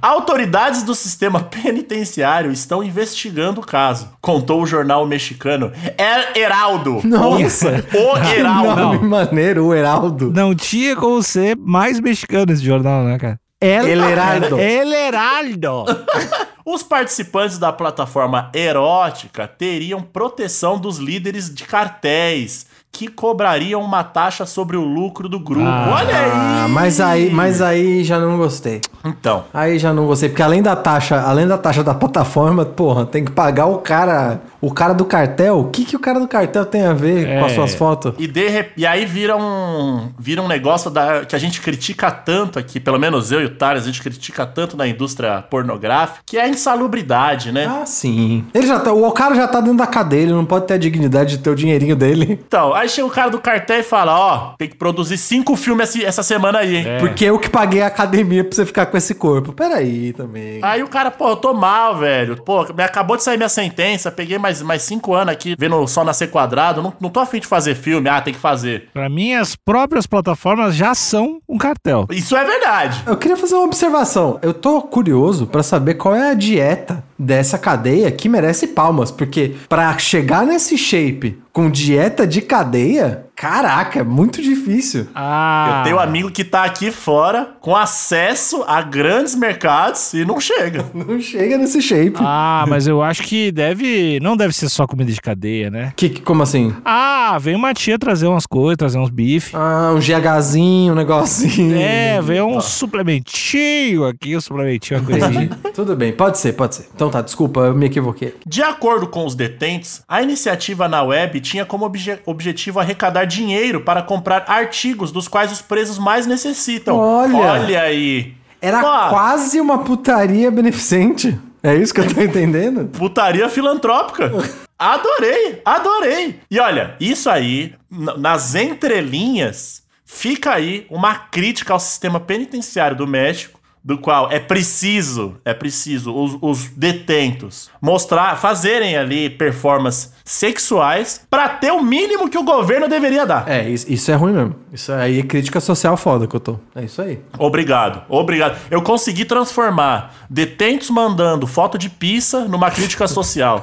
Autoridades 0.00 0.82
do 0.82 0.94
sistema 0.94 1.40
penitenciário 1.40 2.50
estão 2.52 2.82
investigando 2.82 3.60
o 3.60 3.66
caso, 3.66 4.10
contou 4.20 4.62
o 4.62 4.66
jornal 4.66 5.06
mexicano 5.06 5.72
El 5.96 6.40
Heraldo. 6.42 7.00
Nossa. 7.04 7.84
O 7.94 8.16
Heraldo. 8.16 8.80
Nome 8.80 9.08
maneiro, 9.08 9.66
o 9.66 9.74
Heraldo. 9.74 10.32
Não 10.32 10.54
tinha 10.54 10.94
como 10.96 11.22
ser 11.22 11.56
mais 11.56 12.00
mexicano 12.00 12.52
esse 12.52 12.64
jornal, 12.64 13.04
né, 13.04 13.18
cara? 13.18 13.40
El, 13.60 13.88
El 13.88 14.04
Heraldo. 14.04 14.58
El 14.58 14.92
Heraldo. 14.92 15.84
Os 16.64 16.82
participantes 16.82 17.58
da 17.58 17.72
plataforma 17.72 18.50
erótica 18.54 19.48
teriam 19.48 20.02
proteção 20.02 20.78
dos 20.78 20.98
líderes 20.98 21.52
de 21.52 21.64
cartéis, 21.64 22.66
que 22.90 23.06
cobrariam 23.08 23.80
uma 23.82 24.02
taxa 24.02 24.44
sobre 24.46 24.76
o 24.76 24.82
lucro 24.82 25.28
do 25.28 25.38
grupo. 25.38 25.66
Ah. 25.66 25.94
Olha 26.00 26.16
aí! 26.18 26.30
Ah, 26.34 26.66
mas 26.68 27.00
aí, 27.00 27.30
mas 27.30 27.62
aí 27.62 28.02
já 28.02 28.18
não 28.18 28.36
gostei. 28.36 28.80
Então, 29.04 29.44
Aí 29.54 29.78
já 29.78 29.92
não 29.92 30.06
gostei, 30.06 30.28
porque 30.28 30.42
além 30.42 30.60
da 30.60 30.74
taxa, 30.74 31.20
além 31.22 31.46
da 31.46 31.56
taxa 31.56 31.84
da 31.84 31.94
plataforma, 31.94 32.64
porra, 32.64 33.06
tem 33.06 33.24
que 33.24 33.30
pagar 33.30 33.66
o 33.66 33.78
cara, 33.78 34.40
o 34.60 34.72
cara 34.72 34.92
do 34.92 35.04
cartel. 35.04 35.60
O 35.60 35.64
que 35.70 35.84
que 35.84 35.94
o 35.96 35.98
cara 36.00 36.18
do 36.18 36.26
cartel 36.26 36.66
tem 36.66 36.84
a 36.84 36.92
ver 36.92 37.38
com 37.38 37.44
as 37.46 37.52
É. 37.52 37.54
suas 37.54 37.74
fotos? 37.74 38.12
E, 38.18 38.26
de 38.26 38.66
e 38.76 38.84
aí 38.84 39.06
vira 39.06 39.36
um, 39.36 40.08
vira 40.18 40.42
um 40.42 40.48
negócio 40.48 40.90
da, 40.90 41.24
que 41.24 41.36
a 41.36 41.38
gente 41.38 41.60
critica 41.60 42.10
tanto 42.10 42.58
aqui, 42.58 42.80
pelo 42.80 42.98
menos 42.98 43.30
eu 43.30 43.40
e 43.40 43.44
o 43.44 43.50
Thales, 43.54 43.84
a 43.84 43.86
gente 43.86 44.02
critica 44.02 44.44
tanto 44.44 44.76
na 44.76 44.86
indústria 44.88 45.40
pornográfica, 45.48 46.18
que 46.26 46.36
é 46.36 46.42
a 46.42 46.48
insalubridade, 46.48 47.52
né? 47.52 47.66
Ah, 47.66 47.86
sim. 47.86 48.44
Ele 48.52 48.66
já 48.66 48.80
tá, 48.80 48.92
o 48.92 49.10
cara 49.12 49.34
já 49.34 49.46
tá 49.46 49.60
dentro 49.60 49.78
da 49.78 49.86
cadeia, 49.86 50.22
ele 50.22 50.32
não 50.32 50.44
pode 50.44 50.66
ter 50.66 50.74
a 50.74 50.78
dignidade 50.78 51.36
de 51.36 51.42
ter 51.42 51.50
o 51.50 51.54
dinheirinho 51.54 51.94
dele. 51.96 52.38
Então, 52.48 52.74
aí 52.80 52.88
chega 52.88 53.06
o 53.06 53.10
cara 53.10 53.30
do 53.30 53.40
cartel 53.40 53.80
e 53.80 53.82
fala, 53.82 54.18
ó, 54.18 54.54
tem 54.56 54.68
que 54.68 54.76
produzir 54.76 55.18
cinco 55.18 55.56
filmes 55.56 55.96
essa 55.96 56.22
semana 56.22 56.60
aí, 56.60 56.76
hein? 56.76 56.84
É. 56.86 56.98
Porque 56.98 57.24
eu 57.24 57.38
que 57.38 57.48
paguei 57.48 57.82
a 57.82 57.86
academia 57.86 58.44
pra 58.44 58.54
você 58.54 58.64
ficar 58.64 58.86
com 58.86 58.96
esse 58.96 59.14
corpo. 59.14 59.52
Peraí 59.52 60.12
também. 60.12 60.60
Aí 60.62 60.82
o 60.82 60.88
cara, 60.88 61.10
pô, 61.10 61.30
eu 61.30 61.36
tô 61.36 61.52
mal, 61.52 61.96
velho. 61.96 62.42
Pô, 62.42 62.64
me 62.72 62.82
acabou 62.82 63.16
de 63.16 63.22
sair 63.22 63.36
minha 63.36 63.48
sentença, 63.48 64.10
peguei 64.10 64.38
mais, 64.38 64.62
mais 64.62 64.82
cinco 64.82 65.14
anos 65.14 65.32
aqui 65.32 65.54
vendo 65.58 65.76
o 65.76 65.86
sol 65.86 66.04
nascer 66.04 66.30
quadrado, 66.30 66.82
não, 66.82 66.92
não 67.00 67.10
tô 67.10 67.20
afim 67.20 67.40
de 67.40 67.46
fazer 67.46 67.74
filme, 67.74 68.08
ah, 68.08 68.20
tem 68.20 68.34
que 68.34 68.40
fazer. 68.40 68.88
Pra 68.92 69.08
mim, 69.08 69.34
as 69.34 69.56
próprias 69.56 70.06
plataformas 70.06 70.74
já 70.74 70.94
são 70.94 71.40
um 71.48 71.58
cartel. 71.58 72.06
Isso 72.10 72.36
é 72.36 72.44
verdade. 72.44 73.02
Eu 73.06 73.16
queria 73.16 73.36
fazer 73.36 73.54
uma 73.54 73.64
observação. 73.64 74.38
Eu 74.42 74.54
tô 74.54 74.80
curioso 74.82 75.46
pra 75.46 75.62
saber 75.62 75.94
qual 75.94 76.14
é 76.14 76.30
a 76.30 76.34
dieta 76.34 77.04
dessa 77.18 77.58
cadeia 77.58 78.10
que 78.10 78.28
merece 78.28 78.68
palmas, 78.68 79.10
porque 79.10 79.54
pra 79.68 79.96
chegar 79.98 80.46
nesse 80.46 80.78
shape 80.78 81.38
com 81.52 81.68
dieta 81.68 82.26
de 82.26 82.40
cadeia, 82.40 83.26
caraca, 83.38 84.00
é 84.00 84.02
muito 84.02 84.42
difícil. 84.42 85.06
Ah, 85.14 85.76
Eu 85.78 85.84
tenho 85.84 85.96
um 85.96 86.00
amigo 86.00 86.30
que 86.30 86.42
tá 86.44 86.64
aqui 86.64 86.90
fora 86.90 87.50
com 87.60 87.76
acesso 87.76 88.64
a 88.66 88.82
grandes 88.82 89.34
mercados 89.36 90.12
e 90.12 90.24
não 90.24 90.40
chega. 90.40 90.84
Não 90.92 91.20
chega 91.20 91.56
nesse 91.56 91.80
shape. 91.80 92.14
Ah, 92.18 92.64
mas 92.68 92.86
eu 92.88 93.00
acho 93.02 93.22
que 93.22 93.52
deve. 93.52 94.18
Não 94.20 94.36
deve 94.36 94.52
ser 94.52 94.68
só 94.68 94.86
comida 94.86 95.12
de 95.12 95.20
cadeia, 95.20 95.70
né? 95.70 95.92
Que, 95.96 96.08
que- 96.08 96.20
como 96.20 96.42
assim? 96.42 96.74
Ah, 96.84 97.38
vem 97.40 97.54
uma 97.54 97.72
tia 97.72 97.98
trazer 97.98 98.26
umas 98.26 98.46
coisas, 98.46 98.76
trazer 98.76 98.98
uns 98.98 99.10
bife. 99.10 99.54
Ah, 99.54 99.92
um 99.94 100.00
GHzinho, 100.00 100.92
um 100.92 100.96
negocinho. 100.96 101.76
É, 101.78 102.20
vem 102.20 102.40
um 102.42 102.60
suplementinho 102.60 104.04
aqui, 104.06 104.36
um 104.36 104.40
suplementinho, 104.40 105.00
uma 105.00 105.06
coisinha. 105.06 105.50
Tudo 105.74 105.94
bem, 105.96 106.12
pode 106.12 106.38
ser, 106.38 106.52
pode 106.54 106.74
ser. 106.76 106.88
Então 106.94 107.10
tá, 107.10 107.20
desculpa, 107.22 107.60
eu 107.60 107.74
me 107.74 107.86
equivoquei. 107.86 108.34
De 108.46 108.62
acordo 108.62 109.06
com 109.06 109.24
os 109.24 109.34
detentos, 109.34 110.02
a 110.08 110.20
iniciativa 110.22 110.88
na 110.88 111.02
web 111.02 111.40
tinha 111.40 111.64
como 111.64 111.84
obje- 111.84 112.18
objetivo 112.26 112.80
arrecadar 112.80 113.24
dinheiro 113.28 113.82
para 113.82 114.02
comprar 114.02 114.44
artigos 114.48 115.12
dos 115.12 115.28
quais 115.28 115.52
os 115.52 115.62
presos 115.62 115.98
mais 115.98 116.26
necessitam. 116.26 116.96
Olha! 116.96 117.36
Olha 117.36 117.82
aí! 117.82 118.34
Era 118.60 118.80
Ó, 118.82 119.10
quase 119.10 119.60
uma 119.60 119.78
putaria 119.84 120.50
beneficente. 120.50 121.38
É 121.62 121.74
isso 121.74 121.94
que 121.94 122.00
eu 122.00 122.14
tô 122.14 122.20
entendendo? 122.22 122.86
Putaria 122.86 123.48
filantrópica. 123.48 124.32
Adorei, 124.78 125.60
adorei. 125.64 126.40
E 126.50 126.58
olha, 126.58 126.94
isso 127.00 127.28
aí, 127.28 127.74
nas 127.90 128.54
entrelinhas, 128.54 129.82
fica 130.04 130.52
aí 130.54 130.86
uma 130.88 131.14
crítica 131.14 131.72
ao 131.72 131.80
sistema 131.80 132.20
penitenciário 132.20 132.96
do 132.96 133.06
México, 133.06 133.57
do 133.88 133.96
qual 133.96 134.30
é 134.30 134.38
preciso, 134.38 135.36
é 135.46 135.54
preciso 135.54 136.14
os, 136.14 136.36
os 136.42 136.68
detentos 136.76 137.70
mostrar, 137.80 138.36
fazerem 138.36 138.98
ali 138.98 139.30
performances 139.30 140.12
sexuais 140.26 141.22
pra 141.30 141.48
ter 141.48 141.72
o 141.72 141.82
mínimo 141.82 142.28
que 142.28 142.36
o 142.36 142.44
governo 142.44 142.86
deveria 142.86 143.24
dar. 143.24 143.48
É, 143.48 143.66
isso, 143.66 143.90
isso 143.90 144.10
é 144.10 144.14
ruim 144.14 144.34
mesmo. 144.34 144.56
Isso 144.70 144.92
aí 144.92 145.20
é 145.20 145.22
crítica 145.22 145.58
social 145.58 145.96
foda 145.96 146.26
que 146.26 146.36
eu 146.36 146.40
tô. 146.40 146.58
É 146.74 146.84
isso 146.84 147.00
aí. 147.00 147.18
Obrigado, 147.38 148.02
obrigado. 148.10 148.58
Eu 148.70 148.82
consegui 148.82 149.24
transformar 149.24 150.14
detentos 150.28 150.90
mandando 150.90 151.46
foto 151.46 151.78
de 151.78 151.88
pizza 151.88 152.44
numa 152.44 152.70
crítica 152.70 153.08
social. 153.08 153.62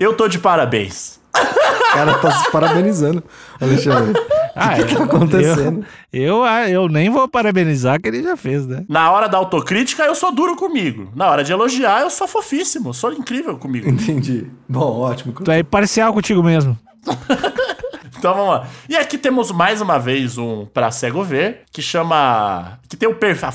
Eu 0.00 0.14
tô 0.14 0.26
de 0.26 0.40
parabéns. 0.40 1.19
O 1.90 1.92
cara 1.92 2.14
tá 2.18 2.30
se 2.30 2.50
parabenizando, 2.52 3.22
Alexandre. 3.60 4.14
Ah, 4.54 4.72
O 4.72 4.76
que, 4.76 4.84
que 4.84 4.96
tá 4.96 5.04
acontecendo? 5.04 5.84
Eu, 6.12 6.22
eu, 6.22 6.44
ah, 6.44 6.68
eu 6.68 6.88
nem 6.88 7.08
vou 7.10 7.26
parabenizar 7.28 8.00
que 8.00 8.08
ele 8.08 8.22
já 8.22 8.36
fez, 8.36 8.66
né? 8.66 8.84
Na 8.88 9.10
hora 9.10 9.28
da 9.28 9.38
autocrítica, 9.38 10.02
eu 10.04 10.14
sou 10.14 10.32
duro 10.32 10.56
comigo. 10.56 11.10
Na 11.14 11.28
hora 11.30 11.42
de 11.44 11.52
elogiar, 11.52 12.00
eu 12.02 12.10
sou 12.10 12.26
fofíssimo. 12.28 12.92
Sou 12.94 13.12
incrível 13.12 13.56
comigo. 13.56 13.88
Entendi. 13.88 14.46
Bom, 14.68 15.00
ótimo. 15.00 15.32
Tu 15.32 15.50
é 15.50 15.62
parcial 15.62 16.12
contigo 16.12 16.42
mesmo. 16.42 16.76
Então 18.18 18.34
vamos 18.34 18.50
lá. 18.50 18.66
E 18.86 18.96
aqui 18.96 19.16
temos 19.16 19.50
mais 19.50 19.80
uma 19.80 19.98
vez 19.98 20.36
um 20.36 20.66
pra 20.66 20.90
cego 20.90 21.24
ver, 21.24 21.62
que 21.72 21.80
chama. 21.80 22.78
Que 22.86 22.94
tem 22.94 23.08
o 23.08 23.14
perfil, 23.14 23.48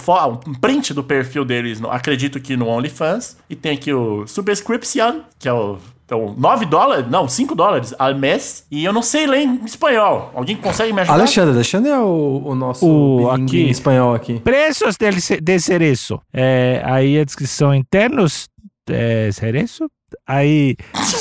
um 0.48 0.56
print 0.56 0.92
do 0.92 1.04
perfil 1.04 1.46
deles, 1.46 1.80
no- 1.80 1.92
acredito 1.92 2.40
que 2.40 2.58
no 2.58 2.68
OnlyFans. 2.68 3.38
E 3.48 3.56
tem 3.56 3.74
aqui 3.76 3.94
o 3.94 4.26
Subscription, 4.26 5.20
que 5.38 5.48
é 5.48 5.54
o. 5.54 5.78
Então, 6.06 6.36
9 6.38 6.66
dólares? 6.68 7.10
Não, 7.10 7.28
5 7.28 7.56
dólares 7.56 7.94
ao 7.98 8.14
mês. 8.14 8.64
E 8.70 8.86
eu 8.86 8.94
não 8.94 9.02
sei 9.02 9.26
ler 9.26 9.40
em 9.42 9.66
espanhol. 9.66 10.32
Alguém 10.36 10.56
consegue 10.56 10.94
me 10.94 11.02
ajudar? 11.02 11.16
Alexandre, 11.18 11.56
Alexandre 11.56 11.90
é 11.92 11.98
o, 11.98 12.44
o 12.46 12.54
nosso 12.56 12.86
O- 12.88 13.32
aqui. 13.32 13.64
em 13.64 13.70
espanhol 13.70 14.14
aqui. 14.14 14.40
Preços 14.40 14.96
del 14.98 15.20
ce- 15.20 15.42
de 15.42 15.60
cereço. 15.60 16.22
É, 16.32 16.82
aí 16.86 17.20
a 17.20 17.24
descrição 17.24 17.74
internos 17.74 18.48
é, 18.88 19.30
cereço. 19.32 19.90
Aí, 20.28 20.76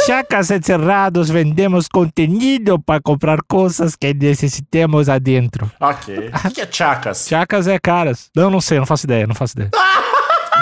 chacas 0.07 0.50
encerrados, 0.50 1.29
vendemos 1.31 1.88
contenido 1.88 2.79
para 2.79 3.00
comprar 3.00 3.38
coisas 3.49 3.97
que 3.97 4.12
necessitemos 4.14 5.09
adentro. 5.09 5.71
Ok. 5.81 6.29
O 6.29 6.43
que 6.49 6.50
que 6.57 6.61
é 6.61 6.69
chacas? 6.71 7.26
Chacas 7.26 7.67
é 7.67 7.79
caras. 7.79 8.31
Não, 8.37 8.50
não 8.50 8.61
sei, 8.61 8.79
não 8.79 8.87
faço 8.87 9.07
ideia, 9.07 9.26
não 9.26 9.35
faço 9.35 9.55
ideia. 9.57 9.71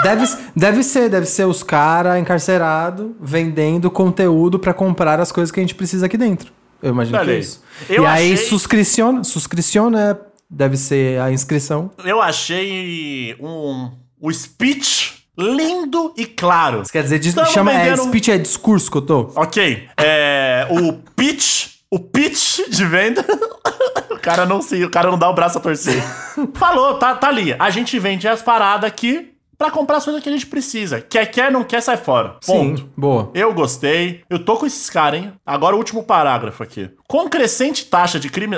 Deve, 0.03 0.27
deve 0.55 0.83
ser, 0.83 1.09
deve 1.09 1.25
ser 1.25 1.45
os 1.45 1.63
caras 1.63 2.19
encarcerados 2.19 3.11
vendendo 3.19 3.89
conteúdo 3.89 4.59
pra 4.59 4.73
comprar 4.73 5.19
as 5.19 5.31
coisas 5.31 5.51
que 5.51 5.59
a 5.59 5.63
gente 5.63 5.75
precisa 5.75 6.05
aqui 6.05 6.17
dentro. 6.17 6.51
Eu 6.81 6.89
imagino 6.91 7.17
que 7.23 7.29
é 7.29 7.33
aí. 7.33 7.39
isso. 7.39 7.63
Eu 7.89 8.03
e 8.03 8.05
aí, 8.05 8.33
achei- 8.33 8.45
suscriciona, 8.47 9.23
suscriciona, 9.23 10.19
deve 10.49 10.75
ser 10.77 11.19
a 11.21 11.31
inscrição. 11.31 11.89
Eu 12.03 12.21
achei 12.21 13.35
um, 13.39 13.89
um 14.21 14.31
speech 14.33 15.23
lindo 15.37 16.13
e 16.17 16.25
claro. 16.25 16.83
Quer 16.91 17.03
dizer, 17.03 17.21
chama, 17.51 17.71
é, 17.73 17.85
vendendo- 17.85 18.03
speech 18.07 18.31
é 18.31 18.37
discurso 18.37 18.91
que 18.91 18.97
eu 18.97 19.01
tô. 19.01 19.31
Ok, 19.35 19.87
é, 19.97 20.67
o 20.69 20.93
pitch, 21.15 21.67
o 21.89 21.99
pitch 21.99 22.59
de 22.69 22.85
venda, 22.85 23.25
o 24.11 24.19
cara 24.19 24.45
não 24.45 24.61
se, 24.61 24.83
o 24.83 24.89
cara 24.89 25.09
não 25.09 25.17
dá 25.17 25.29
o 25.29 25.33
braço 25.33 25.57
a 25.57 25.61
torcer. 25.61 26.03
Falou, 26.53 26.95
tá, 26.99 27.15
tá 27.15 27.29
ali. 27.29 27.55
A 27.57 27.69
gente 27.69 27.97
vende 27.97 28.27
as 28.27 28.41
paradas 28.41 28.87
aqui 28.87 29.32
pra 29.63 29.71
comprar 29.71 29.95
as 29.97 30.03
coisas 30.03 30.21
que 30.21 30.27
a 30.27 30.31
gente 30.33 30.45
precisa. 30.47 30.99
Quer, 30.99 31.25
quer, 31.27 31.49
não 31.49 31.63
quer, 31.63 31.79
sai 31.81 31.95
fora. 31.95 32.35
Ponto. 32.45 32.79
Sim, 32.81 32.89
boa. 32.97 33.31
Eu 33.33 33.53
gostei. 33.53 34.21
Eu 34.29 34.37
tô 34.43 34.57
com 34.57 34.65
esses 34.65 34.89
caras, 34.89 35.21
hein? 35.21 35.31
Agora 35.45 35.73
o 35.73 35.77
último 35.77 36.03
parágrafo 36.03 36.61
aqui. 36.61 36.89
Com 37.07 37.29
crescente 37.29 37.85
taxa 37.85 38.19
de 38.19 38.29
crime. 38.29 38.57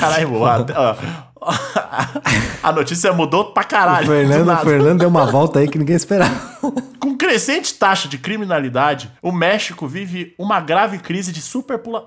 Caralho, 0.00 0.46
a, 0.46 0.96
a, 1.42 2.08
a 2.62 2.72
notícia 2.72 3.12
mudou 3.12 3.52
pra 3.52 3.64
O 3.64 3.66
caralho. 3.66 4.06
do 4.06 4.12
Fernando, 4.12 4.50
o 4.50 4.56
Fernando 4.56 4.98
deu 5.00 5.08
uma 5.10 5.26
volta 5.26 5.58
aí 5.58 5.68
que 5.68 5.78
ninguém 5.78 5.96
esperava. 5.96 6.34
Com 6.98 7.14
crescente 7.16 7.74
taxa 7.74 8.08
de 8.08 8.16
criminalidade, 8.18 9.12
o 9.22 9.30
México 9.30 9.86
vive 9.86 10.34
uma 10.38 10.58
grave 10.58 10.98
crise 10.98 11.32
de 11.32 11.40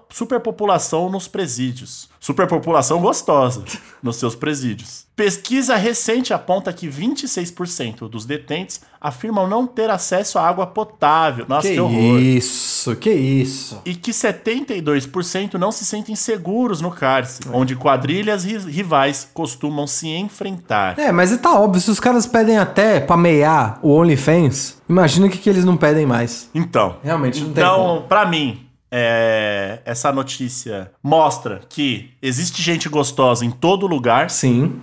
superpopulação 0.10 1.10
nos 1.10 1.28
presídios. 1.28 2.10
Superpopulação 2.20 3.00
gostosa 3.00 3.64
nos 4.04 4.18
seus 4.18 4.36
presídios. 4.36 5.06
Pesquisa 5.20 5.76
recente 5.76 6.34
aponta 6.34 6.72
que 6.72 6.88
26% 6.88 8.08
dos 8.08 8.26
detentes 8.26 8.80
afirmam 9.02 9.48
não 9.50 9.68
ter 9.68 9.90
acesso 9.90 10.40
à 10.40 10.48
água 10.48 10.66
potável. 10.66 11.46
Nossa, 11.46 11.68
que, 11.68 11.74
que 11.74 11.80
horror. 11.82 12.20
isso, 12.22 12.96
que 12.96 13.10
isso. 13.12 13.82
E 13.84 13.96
que 13.96 14.12
72% 14.12 15.56
não 15.56 15.74
se 15.74 15.86
sentem 15.86 16.16
seguros 16.16 16.80
no 16.80 16.90
cárcere, 16.90 17.50
onde 17.52 17.76
quadrilhas 17.76 18.46
ri- 18.46 18.58
rivais 18.60 19.30
costumam 19.34 19.86
se 19.86 20.08
enfrentar. 20.08 20.98
É, 20.98 21.12
mas 21.12 21.36
tá 21.38 21.54
óbvio, 21.60 21.82
se 21.82 21.92
os 21.92 22.00
caras 22.00 22.26
pedem 22.26 22.58
até 22.58 23.02
pra 23.02 23.18
meiar 23.18 23.78
o 23.82 23.92
OnlyFans, 23.92 24.82
imagina 24.88 25.28
o 25.28 25.30
que, 25.30 25.38
que 25.38 25.50
eles 25.50 25.66
não 25.66 25.76
pedem 25.76 26.06
mais. 26.06 26.50
Então, 26.56 26.96
Realmente 27.04 27.42
não 27.44 27.52
tem 27.52 27.62
como. 27.62 27.76
Então, 27.98 28.06
pra 28.08 28.26
mim, 28.26 28.66
é, 28.90 29.80
essa 29.84 30.14
notícia 30.14 30.92
mostra 31.04 31.60
que 31.68 32.12
existe 32.22 32.62
gente 32.62 32.88
gostosa 32.88 33.44
em 33.46 33.52
todo 33.52 33.86
lugar. 33.86 34.30
Sim. 34.30 34.80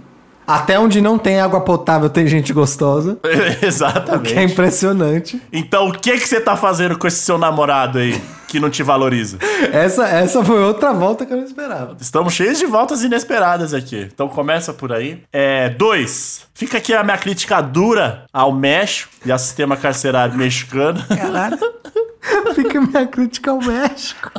Até 0.46 0.78
onde 0.78 1.00
não 1.00 1.18
tem 1.18 1.40
água 1.40 1.60
potável 1.60 2.08
tem 2.08 2.26
gente 2.26 2.52
gostosa. 2.52 3.18
Que 3.26 3.64
é 3.64 3.68
Exatamente. 3.68 4.38
impressionante. 4.40 5.42
Então, 5.52 5.88
o 5.88 5.92
que 5.92 6.12
que 6.12 6.26
você 6.28 6.40
tá 6.40 6.56
fazendo 6.56 6.96
com 6.98 7.06
esse 7.06 7.18
seu 7.18 7.36
namorado 7.36 7.98
aí 7.98 8.20
que 8.48 8.60
não 8.60 8.70
te 8.70 8.82
valoriza? 8.82 9.38
Essa, 9.72 10.06
essa 10.08 10.44
foi 10.44 10.62
outra 10.62 10.92
volta 10.92 11.26
que 11.26 11.32
eu 11.32 11.36
não 11.36 11.44
esperava. 11.44 11.96
Estamos 12.00 12.32
cheios 12.32 12.58
de 12.58 12.66
voltas 12.66 13.02
inesperadas 13.02 13.74
aqui. 13.74 14.08
Então 14.12 14.28
começa 14.28 14.72
por 14.72 14.92
aí. 14.92 15.22
É, 15.32 15.68
dois. 15.70 16.46
Fica 16.54 16.78
aqui 16.78 16.94
a 16.94 17.02
minha 17.02 17.18
crítica 17.18 17.60
dura 17.60 18.24
ao 18.32 18.52
México 18.52 19.10
e 19.24 19.32
ao 19.32 19.38
sistema 19.38 19.76
carcerário 19.76 20.36
mexicano. 20.36 21.02
Caralho. 21.08 21.58
Fica 22.54 22.80
minha 22.80 23.06
crítica 23.06 23.50
ao 23.50 23.58
México. 23.58 24.30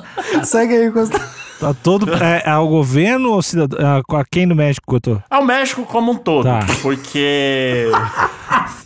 Segue 0.43 0.75
aí, 0.75 0.91
Costa. 0.91 1.19
Tá 1.59 1.73
todo. 1.73 2.13
É, 2.13 2.43
é 2.45 2.49
ao 2.51 2.67
governo 2.67 3.31
ou 3.31 3.41
cidadão? 3.41 3.79
A 3.97 4.23
quem 4.29 4.45
no 4.45 4.55
México 4.55 4.85
que 4.87 4.95
eu 4.95 5.01
tô? 5.15 5.21
Ao 5.29 5.43
México 5.43 5.83
como 5.85 6.11
um 6.11 6.15
todo. 6.15 6.45
Tá. 6.45 6.59
Porque. 6.81 7.89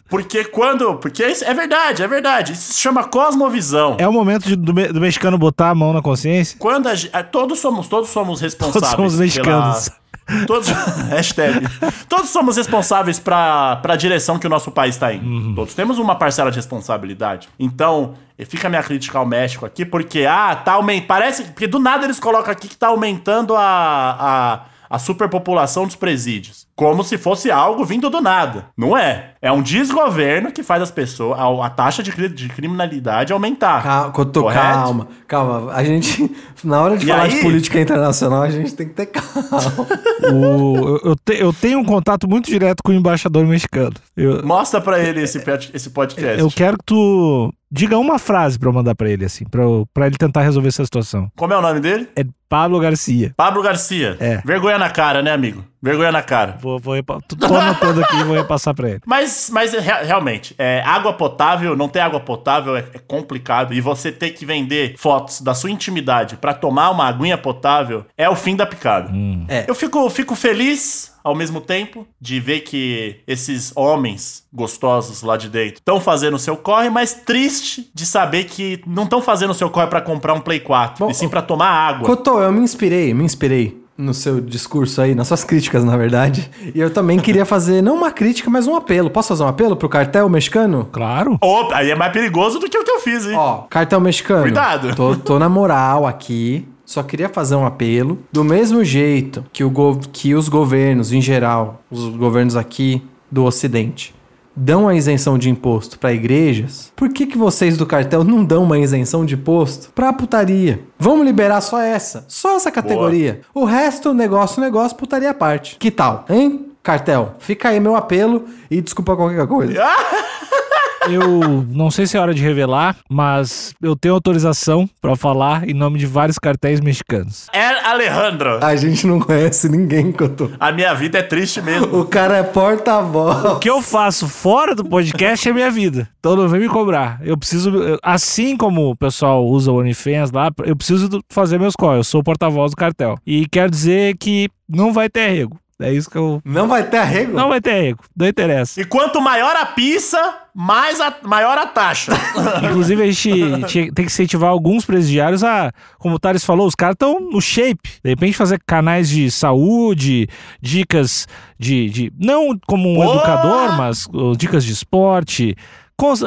Porque 0.09 0.43
quando. 0.45 0.95
Porque 0.95 1.25
isso 1.25 1.43
é 1.43 1.53
verdade, 1.53 2.01
é 2.01 2.07
verdade. 2.07 2.53
Isso 2.53 2.73
se 2.73 2.79
chama 2.79 3.03
cosmovisão. 3.03 3.95
É 3.97 4.07
o 4.07 4.13
momento 4.13 4.47
de- 4.47 4.55
do, 4.55 4.73
do 4.73 5.01
mexicano 5.01 5.37
botar 5.37 5.69
a 5.69 5.75
mão 5.75 5.93
na 5.93 6.01
consciência? 6.01 6.57
Quando 6.59 6.87
a, 6.87 6.93
ah, 7.13 7.23
todos 7.23 7.59
somos 7.59 7.87
todos 7.87 8.09
somos 8.09 8.39
responsáveis. 8.39 8.73
Todos 8.73 8.89
somos 8.89 9.15
mexicanos. 9.19 9.89
Pela, 9.89 10.00
todos, 10.47 10.69
hashtag. 11.09 11.67
Todos 12.07 12.29
somos 12.29 12.57
responsáveis 12.57 13.19
para 13.19 13.81
a 13.83 13.95
direção 13.95 14.37
que 14.39 14.47
o 14.47 14.49
nosso 14.49 14.71
país 14.71 14.95
está 14.95 15.13
indo. 15.13 15.25
Uhum. 15.25 15.55
Todos 15.55 15.73
temos 15.73 15.97
uma 15.97 16.15
parcela 16.15 16.49
de 16.51 16.57
responsabilidade. 16.57 17.49
Então, 17.59 18.15
fica 18.45 18.67
a 18.67 18.69
minha 18.69 18.83
crítica 18.83 19.17
ao 19.17 19.25
México 19.25 19.65
aqui, 19.65 19.85
porque, 19.85 20.25
ah, 20.25 20.55
tá 20.55 20.73
aumentando. 20.73 21.07
Parece. 21.07 21.43
Porque 21.45 21.67
do 21.67 21.79
nada 21.79 22.05
eles 22.05 22.19
colocam 22.19 22.51
aqui 22.51 22.67
que 22.67 22.77
tá 22.77 22.87
aumentando 22.87 23.55
a. 23.55 24.17
a 24.19 24.71
a 24.91 24.99
superpopulação 24.99 25.85
dos 25.85 25.95
presídios. 25.95 26.67
Como 26.81 27.03
se 27.03 27.15
fosse 27.15 27.51
algo 27.51 27.85
vindo 27.85 28.09
do 28.09 28.19
nada. 28.19 28.65
Não 28.75 28.97
é. 28.97 29.33
É 29.39 29.51
um 29.51 29.61
desgoverno 29.61 30.51
que 30.51 30.63
faz 30.63 30.81
as 30.81 30.89
pessoas. 30.89 31.39
A, 31.39 31.65
a 31.67 31.69
taxa 31.69 32.01
de, 32.01 32.11
de 32.29 32.49
criminalidade 32.49 33.31
aumentar. 33.31 33.83
Calma, 33.83 34.11
Cotô, 34.11 34.45
calma, 34.45 35.07
calma. 35.27 35.71
A 35.73 35.83
gente, 35.83 36.31
na 36.63 36.81
hora 36.81 36.97
de 36.97 37.05
E 37.05 37.09
falar 37.09 37.23
aí? 37.23 37.29
de 37.35 37.41
política 37.41 37.79
internacional, 37.79 38.41
a 38.41 38.49
gente 38.49 38.73
tem 38.73 38.87
que 38.87 38.93
ter 38.95 39.05
calma. 39.05 39.87
O- 40.33 40.77
eu, 40.87 41.01
eu 41.11 41.15
te- 41.15 41.39
eu 41.39 41.53
tenho 41.53 41.79
um 41.79 41.85
contato 41.85 42.27
muito 42.27 42.45
direto 42.49 42.81
com 42.83 42.91
o 42.91 42.95
embaixador 42.95 43.45
mexicano. 43.45 43.93
Eu, 44.15 44.43
Mostra 44.45 44.79
pra 44.81 44.99
ele 44.99 45.21
esse, 45.21 45.43
esse 45.73 45.89
podcast. 45.91 46.39
eu 46.39 46.49
quero 46.49 46.77
que 46.77 46.85
tu 46.85 47.53
diga 47.71 47.97
uma 47.97 48.17
frase 48.19 48.57
pra 48.59 48.69
eu 48.69 48.73
mandar 48.73 48.95
pra 48.95 49.09
ele, 49.09 49.25
assim, 49.25 49.45
pra 49.45 50.05
ele 50.07 50.17
tentar 50.17 50.41
resolver 50.41 50.67
essa 50.69 50.83
situação. 50.83 51.31
Como 51.37 51.53
é 51.53 51.57
o 51.57 51.61
nome 51.61 51.79
dele? 51.79 52.07
É 52.15 52.23
Pablo 52.49 52.79
Garcia. 52.79 53.33
Pablo 53.37 53.61
Garcia. 53.63 54.17
É. 54.19 54.41
Vergonha 54.45 54.77
na 54.77 54.89
cara, 54.89 55.21
né, 55.21 55.31
amigo? 55.31 55.63
Vergonha 55.81 56.11
na 56.11 56.21
cara. 56.21 56.57
Vou, 56.61 56.79
vou 56.79 56.95
tô 57.03 57.55
anotando 57.55 58.03
aqui 58.03 58.15
e 58.17 58.23
vou 58.23 58.35
repassar 58.35 58.75
pra 58.75 58.89
ele. 58.89 59.01
Mas, 59.05 59.49
mas 59.51 59.73
re- 59.73 60.03
realmente, 60.05 60.53
é, 60.57 60.81
água 60.85 61.13
potável, 61.13 61.75
não 61.75 61.89
ter 61.89 61.99
água 61.99 62.19
potável 62.19 62.75
é, 62.75 62.85
é 62.93 62.99
complicado. 62.99 63.73
E 63.73 63.81
você 63.81 64.11
ter 64.11 64.31
que 64.31 64.45
vender 64.45 64.95
fotos 64.97 65.41
da 65.41 65.53
sua 65.53 65.71
intimidade 65.71 66.37
pra 66.37 66.53
tomar 66.53 66.91
uma 66.91 67.07
aguinha 67.07 67.37
potável 67.37 68.05
é 68.17 68.29
o 68.29 68.35
fim 68.35 68.55
da 68.55 68.65
picada. 68.65 69.11
É. 69.47 69.65
Eu 69.67 69.73
fico, 69.73 70.07
fico 70.09 70.35
feliz, 70.35 71.13
ao 71.23 71.33
mesmo 71.33 71.59
tempo, 71.59 72.05
de 72.19 72.39
ver 72.39 72.59
que 72.61 73.19
esses 73.27 73.75
homens 73.75 74.43
gostosos 74.53 75.23
lá 75.23 75.35
de 75.37 75.49
dentro 75.49 75.75
estão 75.79 75.99
fazendo 75.99 76.35
o 76.35 76.39
seu 76.39 76.55
corre, 76.57 76.89
mas 76.89 77.13
triste 77.13 77.89
de 77.93 78.05
saber 78.05 78.43
que 78.43 78.81
não 78.85 79.03
estão 79.03 79.21
fazendo 79.21 79.51
o 79.51 79.55
seu 79.55 79.69
corre 79.69 79.87
pra 79.87 80.01
comprar 80.01 80.33
um 80.33 80.41
Play 80.41 80.59
4, 80.59 81.05
Bom, 81.05 81.11
e 81.11 81.13
sim 81.15 81.27
pra 81.27 81.41
tomar 81.41 81.69
água. 81.69 82.05
Cotô, 82.05 82.39
eu 82.41 82.51
me 82.51 82.61
inspirei, 82.61 83.13
me 83.13 83.23
inspirei 83.23 83.80
no 84.01 84.13
seu 84.13 84.41
discurso 84.41 85.01
aí, 85.01 85.13
nas 85.13 85.27
suas 85.27 85.43
críticas, 85.43 85.83
na 85.83 85.95
verdade. 85.95 86.49
E 86.73 86.79
eu 86.79 86.89
também 86.89 87.19
queria 87.19 87.45
fazer, 87.45 87.81
não 87.81 87.95
uma 87.95 88.11
crítica, 88.11 88.49
mas 88.49 88.67
um 88.67 88.75
apelo. 88.75 89.09
Posso 89.09 89.29
fazer 89.29 89.43
um 89.43 89.47
apelo 89.47 89.75
pro 89.75 89.87
cartel 89.87 90.27
mexicano? 90.27 90.89
Claro. 90.91 91.37
Opa, 91.39 91.75
aí 91.75 91.91
é 91.91 91.95
mais 91.95 92.11
perigoso 92.11 92.59
do 92.59 92.69
que 92.69 92.77
o 92.77 92.83
que 92.83 92.91
eu 92.91 92.99
fiz, 92.99 93.25
hein? 93.25 93.35
Ó, 93.35 93.63
cartel 93.69 94.01
mexicano. 94.01 94.43
Cuidado. 94.43 94.95
Tô, 94.95 95.15
tô 95.15 95.39
na 95.39 95.47
moral 95.47 96.07
aqui. 96.07 96.67
Só 96.83 97.03
queria 97.03 97.29
fazer 97.29 97.55
um 97.55 97.65
apelo. 97.65 98.19
Do 98.33 98.43
mesmo 98.43 98.83
jeito 98.83 99.45
que, 99.53 99.63
o 99.63 99.99
que 100.11 100.35
os 100.35 100.49
governos, 100.49 101.13
em 101.13 101.21
geral, 101.21 101.81
os 101.89 102.09
governos 102.09 102.57
aqui 102.57 103.01
do 103.31 103.45
Ocidente, 103.45 104.13
dão 104.55 104.87
a 104.87 104.95
isenção 104.95 105.37
de 105.37 105.49
imposto 105.49 105.97
para 105.97 106.13
igrejas, 106.13 106.91
por 106.95 107.09
que, 107.09 107.25
que 107.25 107.37
vocês 107.37 107.77
do 107.77 107.85
cartel 107.85 108.23
não 108.23 108.43
dão 108.43 108.63
uma 108.63 108.77
isenção 108.79 109.25
de 109.25 109.35
imposto 109.35 109.89
pra 109.93 110.13
putaria? 110.13 110.81
Vamos 110.99 111.25
liberar 111.25 111.61
só 111.61 111.79
essa. 111.79 112.25
Só 112.27 112.55
essa 112.55 112.71
categoria. 112.71 113.41
O 113.53 113.63
resto, 113.63 114.13
negócio, 114.13 114.61
negócio, 114.61 114.97
putaria 114.97 115.29
à 115.29 115.33
parte. 115.33 115.77
Que 115.77 115.91
tal, 115.91 116.25
hein? 116.29 116.67
Cartel, 116.83 117.35
fica 117.39 117.69
aí 117.69 117.79
meu 117.79 117.95
apelo 117.95 118.45
e 118.69 118.81
desculpa 118.81 119.15
qualquer 119.15 119.47
coisa. 119.47 119.73
Eu 121.09 121.65
não 121.69 121.89
sei 121.89 122.05
se 122.05 122.15
é 122.15 122.19
hora 122.19 122.33
de 122.33 122.41
revelar, 122.41 122.97
mas 123.09 123.73
eu 123.81 123.95
tenho 123.95 124.13
autorização 124.13 124.89
pra 125.01 125.15
falar 125.15 125.67
em 125.67 125.73
nome 125.73 125.97
de 125.97 126.05
vários 126.05 126.37
cartéis 126.37 126.79
mexicanos. 126.79 127.47
É 127.53 127.87
Alejandro. 127.87 128.63
A 128.63 128.75
gente 128.75 129.07
não 129.07 129.19
conhece 129.19 129.67
ninguém 129.67 130.11
que 130.11 130.23
eu 130.23 130.29
tô. 130.29 130.49
A 130.59 130.71
minha 130.71 130.93
vida 130.93 131.17
é 131.19 131.23
triste 131.23 131.61
mesmo. 131.61 131.99
O 131.99 132.05
cara 132.05 132.37
é 132.37 132.43
porta-voz. 132.43 133.45
O 133.45 133.59
que 133.59 133.69
eu 133.69 133.81
faço 133.81 134.27
fora 134.27 134.75
do 134.75 134.85
podcast 134.85 135.47
é 135.49 135.53
minha 135.53 135.71
vida. 135.71 136.07
Então 136.19 136.35
não 136.35 136.47
vem 136.47 136.61
me 136.61 136.69
cobrar. 136.69 137.19
Eu 137.23 137.37
preciso, 137.37 137.71
assim 138.03 138.55
como 138.55 138.91
o 138.91 138.95
pessoal 138.95 139.45
usa 139.45 139.71
o 139.71 139.79
OnlyFans 139.79 140.31
lá, 140.31 140.51
eu 140.63 140.75
preciso 140.75 141.09
fazer 141.29 141.59
meus 141.59 141.75
calls. 141.75 141.97
Eu 141.97 142.03
sou 142.03 142.21
o 142.21 142.23
porta-voz 142.23 142.71
do 142.71 142.77
cartel. 142.77 143.17
E 143.25 143.47
quero 143.47 143.71
dizer 143.71 144.17
que 144.17 144.49
não 144.69 144.93
vai 144.93 145.09
ter 145.09 145.25
arrego. 145.25 145.57
É 145.81 145.91
isso 145.93 146.09
que 146.09 146.17
eu. 146.17 146.41
Não 146.45 146.67
vai 146.67 146.83
ter 146.83 146.97
arrego? 146.97 147.33
Não 147.33 147.49
vai 147.49 147.59
ter 147.59 147.71
arrego. 147.71 148.03
Não 148.15 148.27
interessa. 148.27 148.79
E 148.79 148.85
quanto 148.85 149.19
maior 149.19 149.55
a 149.55 149.65
pizza, 149.65 150.35
mais 150.53 151.01
a, 151.01 151.13
maior 151.23 151.57
a 151.57 151.65
taxa. 151.65 152.11
Inclusive, 152.63 153.01
a 153.03 153.05
gente 153.05 153.65
tinha- 153.67 153.85
tem 153.91 154.05
que 154.05 154.11
incentivar 154.11 154.49
alguns 154.49 154.85
presidiários 154.85 155.43
a, 155.43 155.71
como 155.97 156.15
o 156.15 156.19
Thales 156.19 156.43
falou, 156.45 156.67
os 156.67 156.75
caras 156.75 156.93
estão 156.95 157.19
no 157.19 157.41
shape. 157.41 157.89
De 158.03 158.09
repente, 158.11 158.37
fazer 158.37 158.59
canais 158.65 159.09
de 159.09 159.29
saúde, 159.31 160.27
dicas 160.61 161.27
de. 161.57 161.89
de 161.89 162.13
não 162.19 162.57
como 162.67 162.89
um 162.89 162.95
Boa! 162.95 163.15
educador, 163.15 163.77
mas 163.77 164.05
uh, 164.13 164.35
dicas 164.37 164.63
de 164.63 164.73
esporte. 164.73 165.55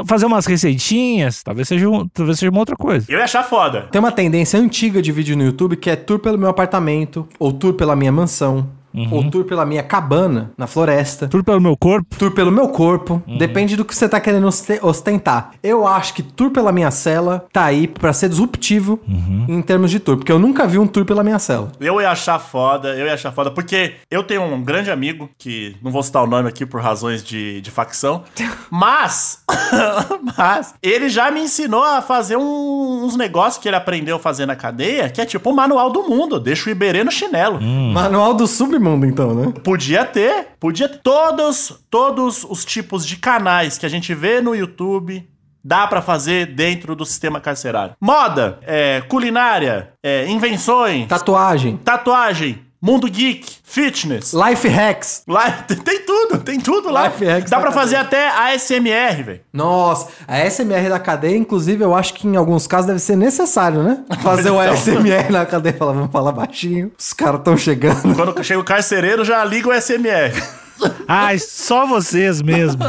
Fazer 0.07 0.25
umas 0.27 0.47
receitinhas, 0.47 1.43
talvez 1.43 1.67
seja, 1.67 1.89
um- 1.89 2.07
talvez 2.07 2.39
seja 2.39 2.49
uma 2.49 2.61
outra 2.61 2.77
coisa. 2.77 3.07
Eu 3.09 3.19
ia 3.19 3.25
achar 3.25 3.43
foda. 3.43 3.89
Tem 3.91 3.99
uma 3.99 4.13
tendência 4.13 4.57
antiga 4.61 5.03
de 5.03 5.11
vídeo 5.11 5.37
no 5.37 5.43
YouTube 5.45 5.75
que 5.77 5.91
é 5.91 5.97
tour 5.97 6.21
pelo 6.21 6.39
meu 6.39 6.49
apartamento 6.49 7.29
ou 7.41 7.53
tour 7.53 7.75
pela 7.75 7.97
minha 7.97 8.13
mansão. 8.13 8.69
Ou 9.11 9.31
tour 9.31 9.45
pela 9.45 9.65
minha 9.67 9.83
cabana 9.83 10.53
na 10.57 10.67
floresta. 10.67 11.27
Tudo 11.29 11.43
pelo 11.45 11.61
meu 11.61 11.77
corpo. 11.77 12.17
Tour 12.19 12.31
pelo 12.33 12.51
meu 12.53 12.69
corpo, 12.69 13.23
depende 13.39 13.77
do 13.77 13.85
que 13.85 13.95
você 13.95 14.09
tá 14.09 14.21
querendo 14.21 14.47
oste- 14.47 14.79
ostentar. 14.83 15.51
Eu 15.63 15.87
acho 15.87 16.15
que 16.15 16.23
tour 16.23 16.51
pela 16.51 16.71
minha 16.73 16.91
cela 16.91 17.47
tá 17.53 17.65
aí 17.65 17.87
pra 17.87 18.13
ser 18.13 18.29
disruptivo 18.29 19.01
em 19.49 19.61
termos 19.63 19.91
de 19.91 19.99
tour, 20.01 20.17
porque 20.17 20.33
eu 20.33 20.39
nunca 20.39 20.67
vi 20.67 20.79
um 20.79 20.87
tour 20.87 21.05
pela 21.05 21.23
minha 21.25 21.39
cela. 21.39 21.73
Eu 21.81 22.01
ia 22.01 22.11
achar 22.11 22.39
foda, 22.39 22.89
eu 22.95 23.07
ia 23.07 23.15
achar 23.15 23.33
foda, 23.33 23.51
porque 23.51 23.95
eu 24.11 24.23
tenho 24.23 24.43
um 24.43 24.63
grande 24.63 24.91
amigo, 24.91 25.29
que 25.39 25.77
não 25.83 25.91
vou 25.91 26.03
citar 26.03 26.23
o 26.23 26.27
nome 26.27 26.49
aqui 26.49 26.65
por 26.65 26.81
razões 26.81 27.23
de, 27.23 27.61
de 27.61 27.71
facção, 27.71 28.23
mas, 28.71 29.43
mas, 30.37 30.75
ele 30.83 31.09
já 31.09 31.31
me 31.31 31.41
ensinou 31.41 31.83
a 31.83 32.01
fazer 32.03 32.37
um- 32.37 33.05
uns 33.05 33.17
negócios 33.17 33.63
que 33.63 33.69
ele 33.69 33.77
aprendeu 33.77 34.17
a 34.17 34.19
fazer 34.19 34.47
na 34.47 34.57
cadeia, 34.57 35.09
que 35.11 35.21
é 35.21 35.27
tipo 35.27 35.51
o 35.51 35.55
manual 35.55 35.91
do 35.91 36.03
mundo, 36.03 36.39
deixa 36.41 36.69
o 36.69 36.73
Iberê 36.73 37.05
no 37.05 37.11
chinelo. 37.11 37.61
Manual 37.61 38.35
do 38.35 38.47
submundo, 38.47 38.84
então, 39.07 39.35
né? 39.35 39.53
Podia 39.63 40.05
ter, 40.05 40.49
podia 40.61 40.89
ter. 40.89 40.99
Todos, 40.99 41.85
todos 41.91 42.45
os 42.45 42.65
tipos 42.65 43.07
de 43.07 43.17
canais 43.17 43.79
que 43.79 43.87
a 43.87 43.89
gente 43.89 44.15
vê 44.15 44.41
no 44.41 44.55
YouTube 44.55 45.29
dá 45.65 45.87
pra 45.87 46.03
fazer 46.03 46.47
dentro 46.55 46.95
do 46.95 47.07
sistema 47.07 47.41
carcerário. 47.41 47.95
Moda, 47.99 48.59
é, 48.63 49.01
culinária, 49.09 49.93
é, 50.03 50.27
invenções, 50.29 51.09
Tatuagem, 51.09 51.79
tatuagem, 51.79 52.59
mundo 52.85 53.09
geek, 53.11 53.51
fitness. 53.65 54.35
life 54.35 54.69
hacks. 54.69 55.23
Lá 55.27 55.51
tem 55.67 56.05
tudo, 56.05 56.39
tem 56.39 56.61
tudo 56.61 56.91
lá. 56.91 57.07
Life 57.09 57.25
hacks 57.25 57.51
Dá 57.51 57.59
pra 57.59 57.73
fazer 57.73 57.97
até 57.97 58.29
ASMR, 58.29 59.23
velho. 59.25 59.41
Nossa, 59.51 60.09
a 60.29 60.39
SMR 60.51 60.91
da 60.91 60.99
cadeia, 60.99 61.35
inclusive, 61.37 61.83
eu 61.83 61.95
acho 61.95 62.13
que 62.13 62.27
em 62.29 62.37
alguns 62.37 62.67
casos 62.67 62.87
deve 62.87 62.99
ser 62.99 63.17
necessário, 63.17 63.83
né? 63.83 64.05
Fazer 64.23 64.51
o 64.51 64.63
Então. 64.63 64.77
SMR 64.77 65.33
na 65.33 65.47
cadeia, 65.47 65.75
falar, 65.75 65.93
vamos 65.93 66.11
falar 66.13 66.33
baixinho, 66.33 66.93
os 66.99 67.13
caras 67.15 67.41
tão 67.43 67.57
chegando. 67.57 68.15
Quando 68.15 68.45
chega 68.45 68.61
o 68.61 68.65
carcereiro, 68.65 69.25
já 69.25 69.43
liga 69.45 69.69
o 69.71 69.81
SMR. 69.81 70.35
Ai, 71.09 71.39
só 71.39 71.87
vocês 71.87 72.43
mesmo. 72.43 72.83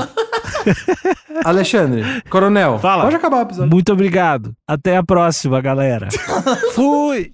Alexandre, 1.45 2.03
coronel, 2.29 2.79
Fala. 2.79 3.03
pode 3.03 3.15
acabar 3.15 3.37
o 3.37 3.41
episódio. 3.43 3.71
Muito 3.71 3.93
obrigado. 3.93 4.53
Até 4.67 4.97
a 4.97 5.03
próxima, 5.03 5.61
galera. 5.61 6.09
Fui! 6.73 7.31